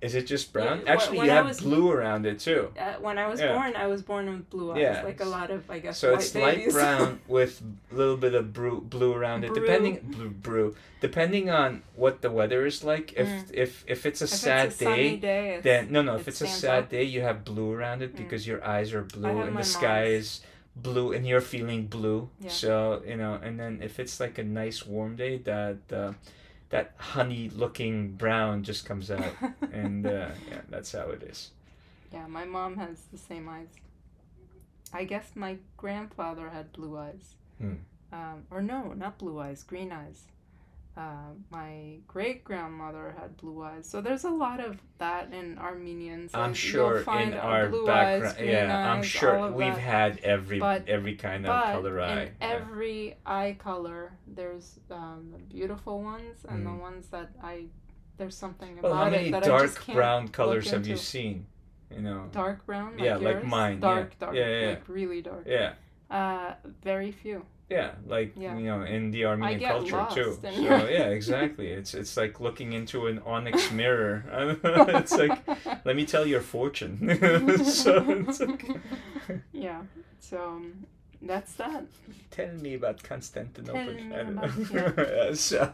[0.00, 0.80] Is it just brown?
[0.86, 2.72] Yeah, Actually, you have was- blue around it too.
[2.78, 3.52] Uh, when I was Yeah.
[3.52, 5.02] born, I was born with blue eyes, Yeah.
[5.02, 7.60] like a lot of, I guess, So it's light brown with
[7.92, 9.52] a little bit of blue, blue around it.
[9.52, 9.60] Brew.
[9.60, 10.74] Depending blue, brew.
[11.02, 13.12] Depending on what the weather is like.
[13.14, 13.44] If Mm.
[13.52, 16.14] if if it's a if sad it's a day, day, then no no.
[16.16, 16.90] If it's a sad out.
[16.90, 18.16] day, you have blue around it Mm.
[18.22, 20.18] because your eyes are blue and the sky mom's.
[20.20, 20.40] is
[20.76, 22.30] blue and you're feeling blue.
[22.48, 26.12] So you know, and then if it's like a nice warm day, that uh,
[26.70, 29.34] that honey looking brown just comes out,
[29.72, 31.50] and uh, yeah, that's how it is.
[32.12, 33.68] yeah, my mom has the same eyes.
[34.92, 37.34] I guess my grandfather had blue eyes.
[37.58, 37.74] Hmm.
[38.12, 40.24] Um, or no, not blue eyes, green eyes.
[40.96, 43.88] Uh, my great grandmother had blue eyes.
[43.88, 46.32] So there's a lot of that in Armenians.
[46.34, 49.78] I'm like, sure in uh, our background, eyes, yeah, I'm sure we've that.
[49.78, 52.10] had every But- every kind of color eye.
[52.22, 52.48] in yeah.
[52.48, 56.80] every eye color, there's um, the beautiful ones and the Mm.
[56.80, 57.66] ones that I
[58.18, 60.96] there's something Well, about how many it that I just dark brown colors have you
[60.96, 61.46] seen?
[61.90, 62.28] You know.
[62.32, 63.46] Dark brown, like Yeah, like yours?
[63.46, 63.80] mine, yeah.
[63.80, 64.68] Dark, dark, Yeah, yeah, yeah.
[64.70, 65.44] like really dark.
[65.46, 65.72] Yeah,
[66.10, 67.46] Uh, very few.
[67.70, 68.56] Yeah, like Yeah.
[68.58, 70.38] you know, in the Armenian culture too.
[70.42, 70.50] So
[70.90, 71.68] yeah, exactly.
[71.78, 74.24] It's it's like looking into an onyx mirror.
[75.00, 75.38] it's like
[75.86, 76.98] let me tell your fortune.
[77.64, 77.92] so
[78.46, 78.66] like,
[79.52, 79.82] yeah.
[80.18, 80.86] So um,
[81.22, 81.84] that's that.
[82.30, 83.94] tell me about Constantinople.
[83.94, 85.70] Me about- so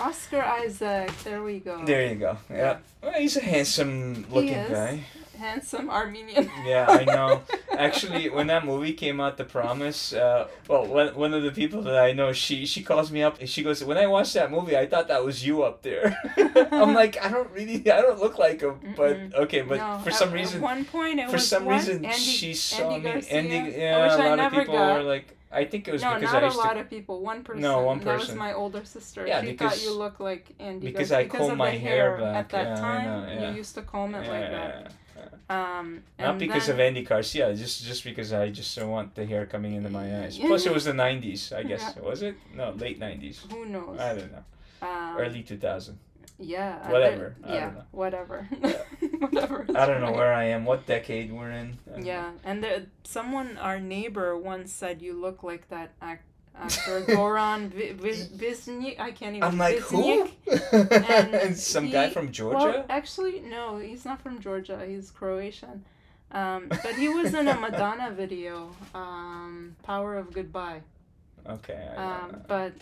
[0.00, 1.10] Oscar Isaac.
[1.24, 1.84] There we go.
[1.84, 2.38] there you go.
[2.50, 5.00] Yeah, well, he's a handsome looking guy.
[5.38, 6.50] Handsome Armenian.
[6.64, 7.42] Yeah, I know.
[7.76, 11.82] Actually, when that movie came out, The Promise, uh, well, one, one of the people
[11.82, 14.50] that I know, she she calls me up and she goes, "When I watched that
[14.50, 16.16] movie, I thought that was you up there."
[16.72, 19.34] I'm like, I don't really, I don't look like him, but Mm-mm.
[19.34, 22.54] okay, but No, for some at reason, one point it for some reason, Andy, she
[22.54, 23.12] saw Andy me.
[23.12, 23.32] Garcia?
[23.38, 24.96] Andy, yeah, a lot of people got.
[24.98, 26.90] were like, I think it was no, because not I a used lot to, of
[26.90, 27.20] people.
[27.20, 27.62] One person.
[27.62, 28.08] No, one person.
[28.08, 29.26] That was my older sister.
[29.26, 30.86] Yeah, she because- thought you looked like Andy.
[30.88, 31.12] because.
[31.12, 33.50] I because comb my hair At that Yeah, time, know, yeah.
[33.50, 34.92] you used to comb it yeah, like that.
[35.16, 35.78] yeah, yeah.
[35.78, 39.24] Um, Not because then, of Andy Garcia, just just because I just don't want the
[39.26, 40.38] hair coming into my eyes.
[40.38, 41.96] Plus, it was the '90s, I guess.
[41.96, 42.36] Was it?
[42.54, 43.50] No, late '90s.
[43.52, 43.98] Who knows?
[44.00, 44.44] I don't know.
[44.82, 45.98] Um, Early 2000.
[46.38, 46.90] Yeah.
[46.90, 47.70] Whatever, I yeah.
[47.92, 48.48] Whatever.
[49.30, 49.66] Whatever.
[49.74, 50.16] I don't know right.
[50.16, 51.78] where I am, what decade we're in.
[52.00, 56.24] Yeah, and there, someone, our neighbor, once said you look like that act,
[56.56, 58.98] actor Goran Vi- Vi- Visnik.
[59.00, 59.42] I can't even.
[59.44, 60.28] I'm like, who?
[60.72, 62.84] And some guy he- from Well, Georgia?
[62.88, 64.84] actually, no, he's not from Georgia.
[64.86, 65.84] He's Croatian.
[66.32, 70.80] Um, but he was in a Madonna video, um, "Power of Goodbye."
[71.46, 71.88] okay.
[71.96, 72.72] I Um, but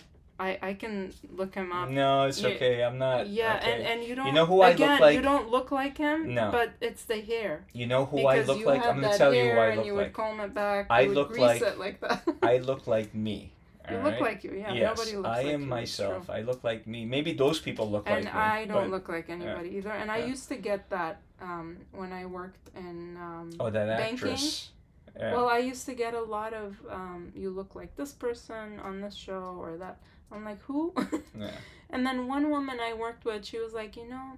[0.40, 1.88] I I can look him up.
[1.90, 2.82] no, it's yeah, okay.
[2.82, 3.28] I'm not.
[3.28, 3.72] Yeah, okay.
[3.72, 4.26] and, and you don't.
[4.26, 5.14] You know who I look again, like?
[5.16, 6.34] You don't look like him.
[6.34, 6.50] No.
[6.50, 7.64] But it's the hair.
[7.72, 8.84] you know who because I look you like?
[8.84, 10.12] I'm to tell you who I and look you would like.
[10.14, 10.86] comb it back.
[10.90, 12.22] I you would look grease like- it like that.
[12.42, 13.52] I look like me.
[13.90, 14.12] you alright?
[14.12, 14.52] look like you.
[14.54, 14.72] Yeah.
[14.72, 16.30] yes, Nobody looks I like am you, myself.
[16.30, 17.04] I look like me.
[17.04, 18.30] Maybe those people look And like me.
[18.30, 19.90] And I don't but- look like anybody either.
[19.90, 23.16] And I used to get that um, when I worked in.
[23.16, 24.14] Um, Oh, that banking.
[24.14, 24.70] actress.
[25.18, 25.34] Yeah.
[25.34, 29.00] Well, I used to get a lot of um, you look like this person on
[29.02, 29.98] this show or that.
[30.32, 30.94] I'm like, who?
[31.38, 31.50] yeah.
[31.90, 34.32] And then one woman I worked with, she was like, you know,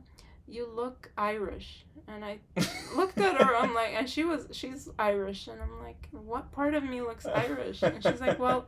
[0.48, 1.84] you look Irish.
[2.08, 2.38] And I
[2.96, 5.46] looked at her, I'm like, and she was, she's Irish.
[5.48, 7.82] And I'm like, what part of me looks Irish?
[7.82, 8.66] And she's like, well,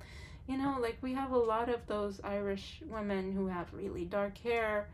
[0.48, 4.38] you know, like we have a lot of those Irish women who have really dark
[4.38, 4.88] hair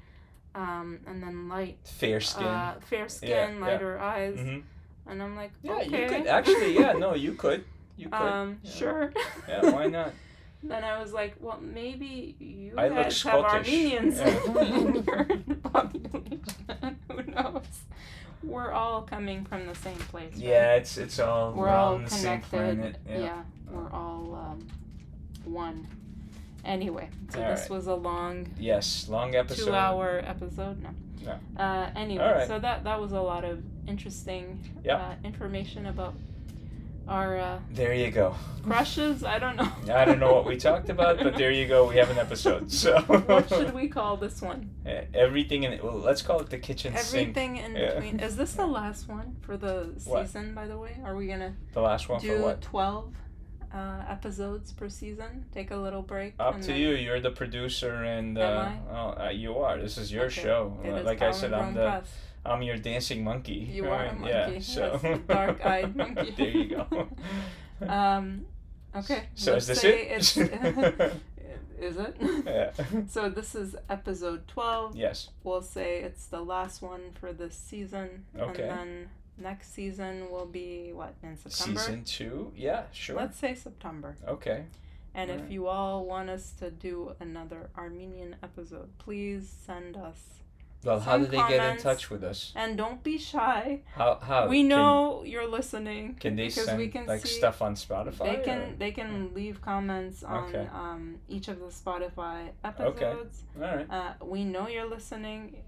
[0.55, 2.45] um, and then light, Fair skin.
[2.47, 3.61] uh, fair skin, yeah.
[3.61, 4.39] lighter eyes.
[4.39, 4.59] hmm
[5.07, 6.03] And I'm like, Yeah, okay.
[6.03, 6.79] you could actually.
[6.79, 7.65] Yeah, no, you could.
[7.97, 8.15] You could.
[8.21, 8.71] Um, yeah.
[8.73, 9.13] sure.
[9.49, 10.13] Yeah, why not?
[10.63, 14.61] Then I was like, well, maybe you I guys have Armenians Yeah.
[14.63, 15.25] in your
[15.65, 16.41] population.
[17.11, 17.65] Who knows?
[18.45, 20.33] We're all coming from the same place.
[20.35, 20.43] right?
[20.43, 22.51] Yeah, it's it's all We're all on the same connected.
[22.51, 22.97] planet.
[23.09, 23.43] Yeah.
[23.71, 24.67] we're all um,
[25.45, 25.87] one.
[26.65, 27.71] Anyway, so All this right.
[27.71, 29.67] was a long Yes, long episode.
[29.67, 30.81] two-hour episode.
[30.81, 30.91] No.
[31.25, 31.61] No.
[31.63, 32.47] Uh, anyway, right.
[32.49, 35.01] so that that was a lot of interesting Yep.
[35.01, 36.15] uh, information about
[37.09, 38.35] our uh, There you go.
[38.63, 39.25] crushes.
[39.25, 39.69] I don't know.
[39.95, 41.89] I don't know what we talked about, but there you go.
[41.89, 42.71] We have an episode.
[42.71, 44.71] So what should we call this one?
[45.15, 45.83] Everything in it.
[45.85, 47.29] Well, let's call it the kitchen sink.
[47.31, 47.95] Everything in Yeah.
[47.95, 48.21] between.
[48.21, 50.27] Is this the last one for the What?
[50.27, 50.55] season?
[50.55, 52.63] By the way, are we gonna The last one do for what?
[52.63, 53.13] twelve
[53.75, 55.45] uh, episodes per season?
[55.53, 56.35] Take a little break.
[56.39, 56.91] Up to then- you.
[56.91, 59.79] You're the producer, and uh, oh, uh, you are.
[59.79, 60.43] This is your Okay.
[60.43, 60.79] show.
[60.85, 62.11] Uh, is like I said, I'm the Press.
[62.45, 63.69] I'm your dancing monkey.
[63.73, 64.59] You are a monkey, Yeah.
[64.61, 66.35] So dark-eyed monkey.
[66.37, 67.09] there you go.
[67.89, 68.47] Um,
[68.95, 69.25] okay.
[69.35, 69.95] so let's is this it?
[70.13, 70.37] It's,
[71.81, 72.17] is it?
[72.47, 72.71] yeah.
[73.09, 74.95] So this is episode 12.
[74.95, 75.31] Yes.
[75.43, 78.25] We'll say it's the last one for this season.
[78.39, 78.69] Okay.
[78.69, 79.09] And then
[79.43, 81.81] next season will be what, in September?
[81.81, 82.53] Season two.
[82.57, 82.85] Yeah.
[82.93, 83.17] Sure.
[83.17, 84.17] Let's say September.
[84.27, 84.65] Okay.
[85.15, 85.53] And if Alright.
[85.53, 90.21] you all want us to do another Armenian episode, please send us.
[90.85, 92.53] Well, how do they get in touch with us?
[92.57, 93.83] And don't be shy.
[93.95, 96.17] How how we can- know you're listening.
[96.19, 98.19] Can, they because send we can like see stuff on Spotify?
[98.25, 100.67] They or- can they can leave comments on Okay.
[100.73, 103.43] um, each of the Spotify episodes.
[103.57, 103.65] Okay.
[103.67, 103.87] All right.
[103.91, 105.63] Uh, we know you're listening.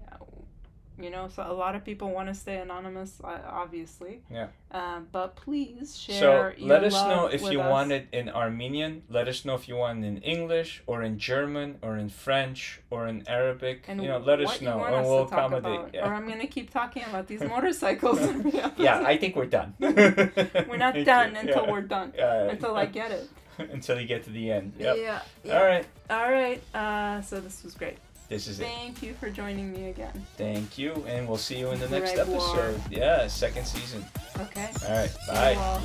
[0.99, 4.21] You know, so a lot of people want to stay anonymous, obviously.
[4.31, 4.47] Yeah.
[4.71, 6.53] Uh, but please share.
[6.57, 7.69] So let us know if you us.
[7.69, 9.03] want it in Armenian.
[9.09, 12.81] Let us know if you want it in English or in German or in French
[12.89, 13.83] or in Arabic.
[13.87, 15.93] and you know, let us know and we'll accommodate.
[15.93, 16.07] Yeah.
[16.07, 18.19] Or I'm gonna keep talking about these motorcycles.
[18.77, 19.73] yeah, I think we're done.
[19.79, 21.39] we're not done you.
[21.41, 21.71] until Yeah.
[21.71, 22.13] we're done.
[22.17, 23.29] Until I get it.
[23.57, 24.73] until you get to the end.
[24.79, 24.97] Yep.
[24.97, 25.21] Yeah.
[25.43, 25.57] yeah.
[25.59, 25.85] All right.
[26.09, 26.61] All right.
[26.75, 27.97] Uh, so this was great.
[28.27, 28.63] This is it.
[28.63, 30.25] Thank you for joining me again.
[30.35, 32.37] Thank you, and we'll see you in the next war.
[32.59, 32.81] episode.
[32.89, 34.03] Yeah, second season.
[34.39, 34.69] Okay.
[34.87, 35.15] All right.
[35.27, 35.53] Bye.
[35.55, 35.81] all.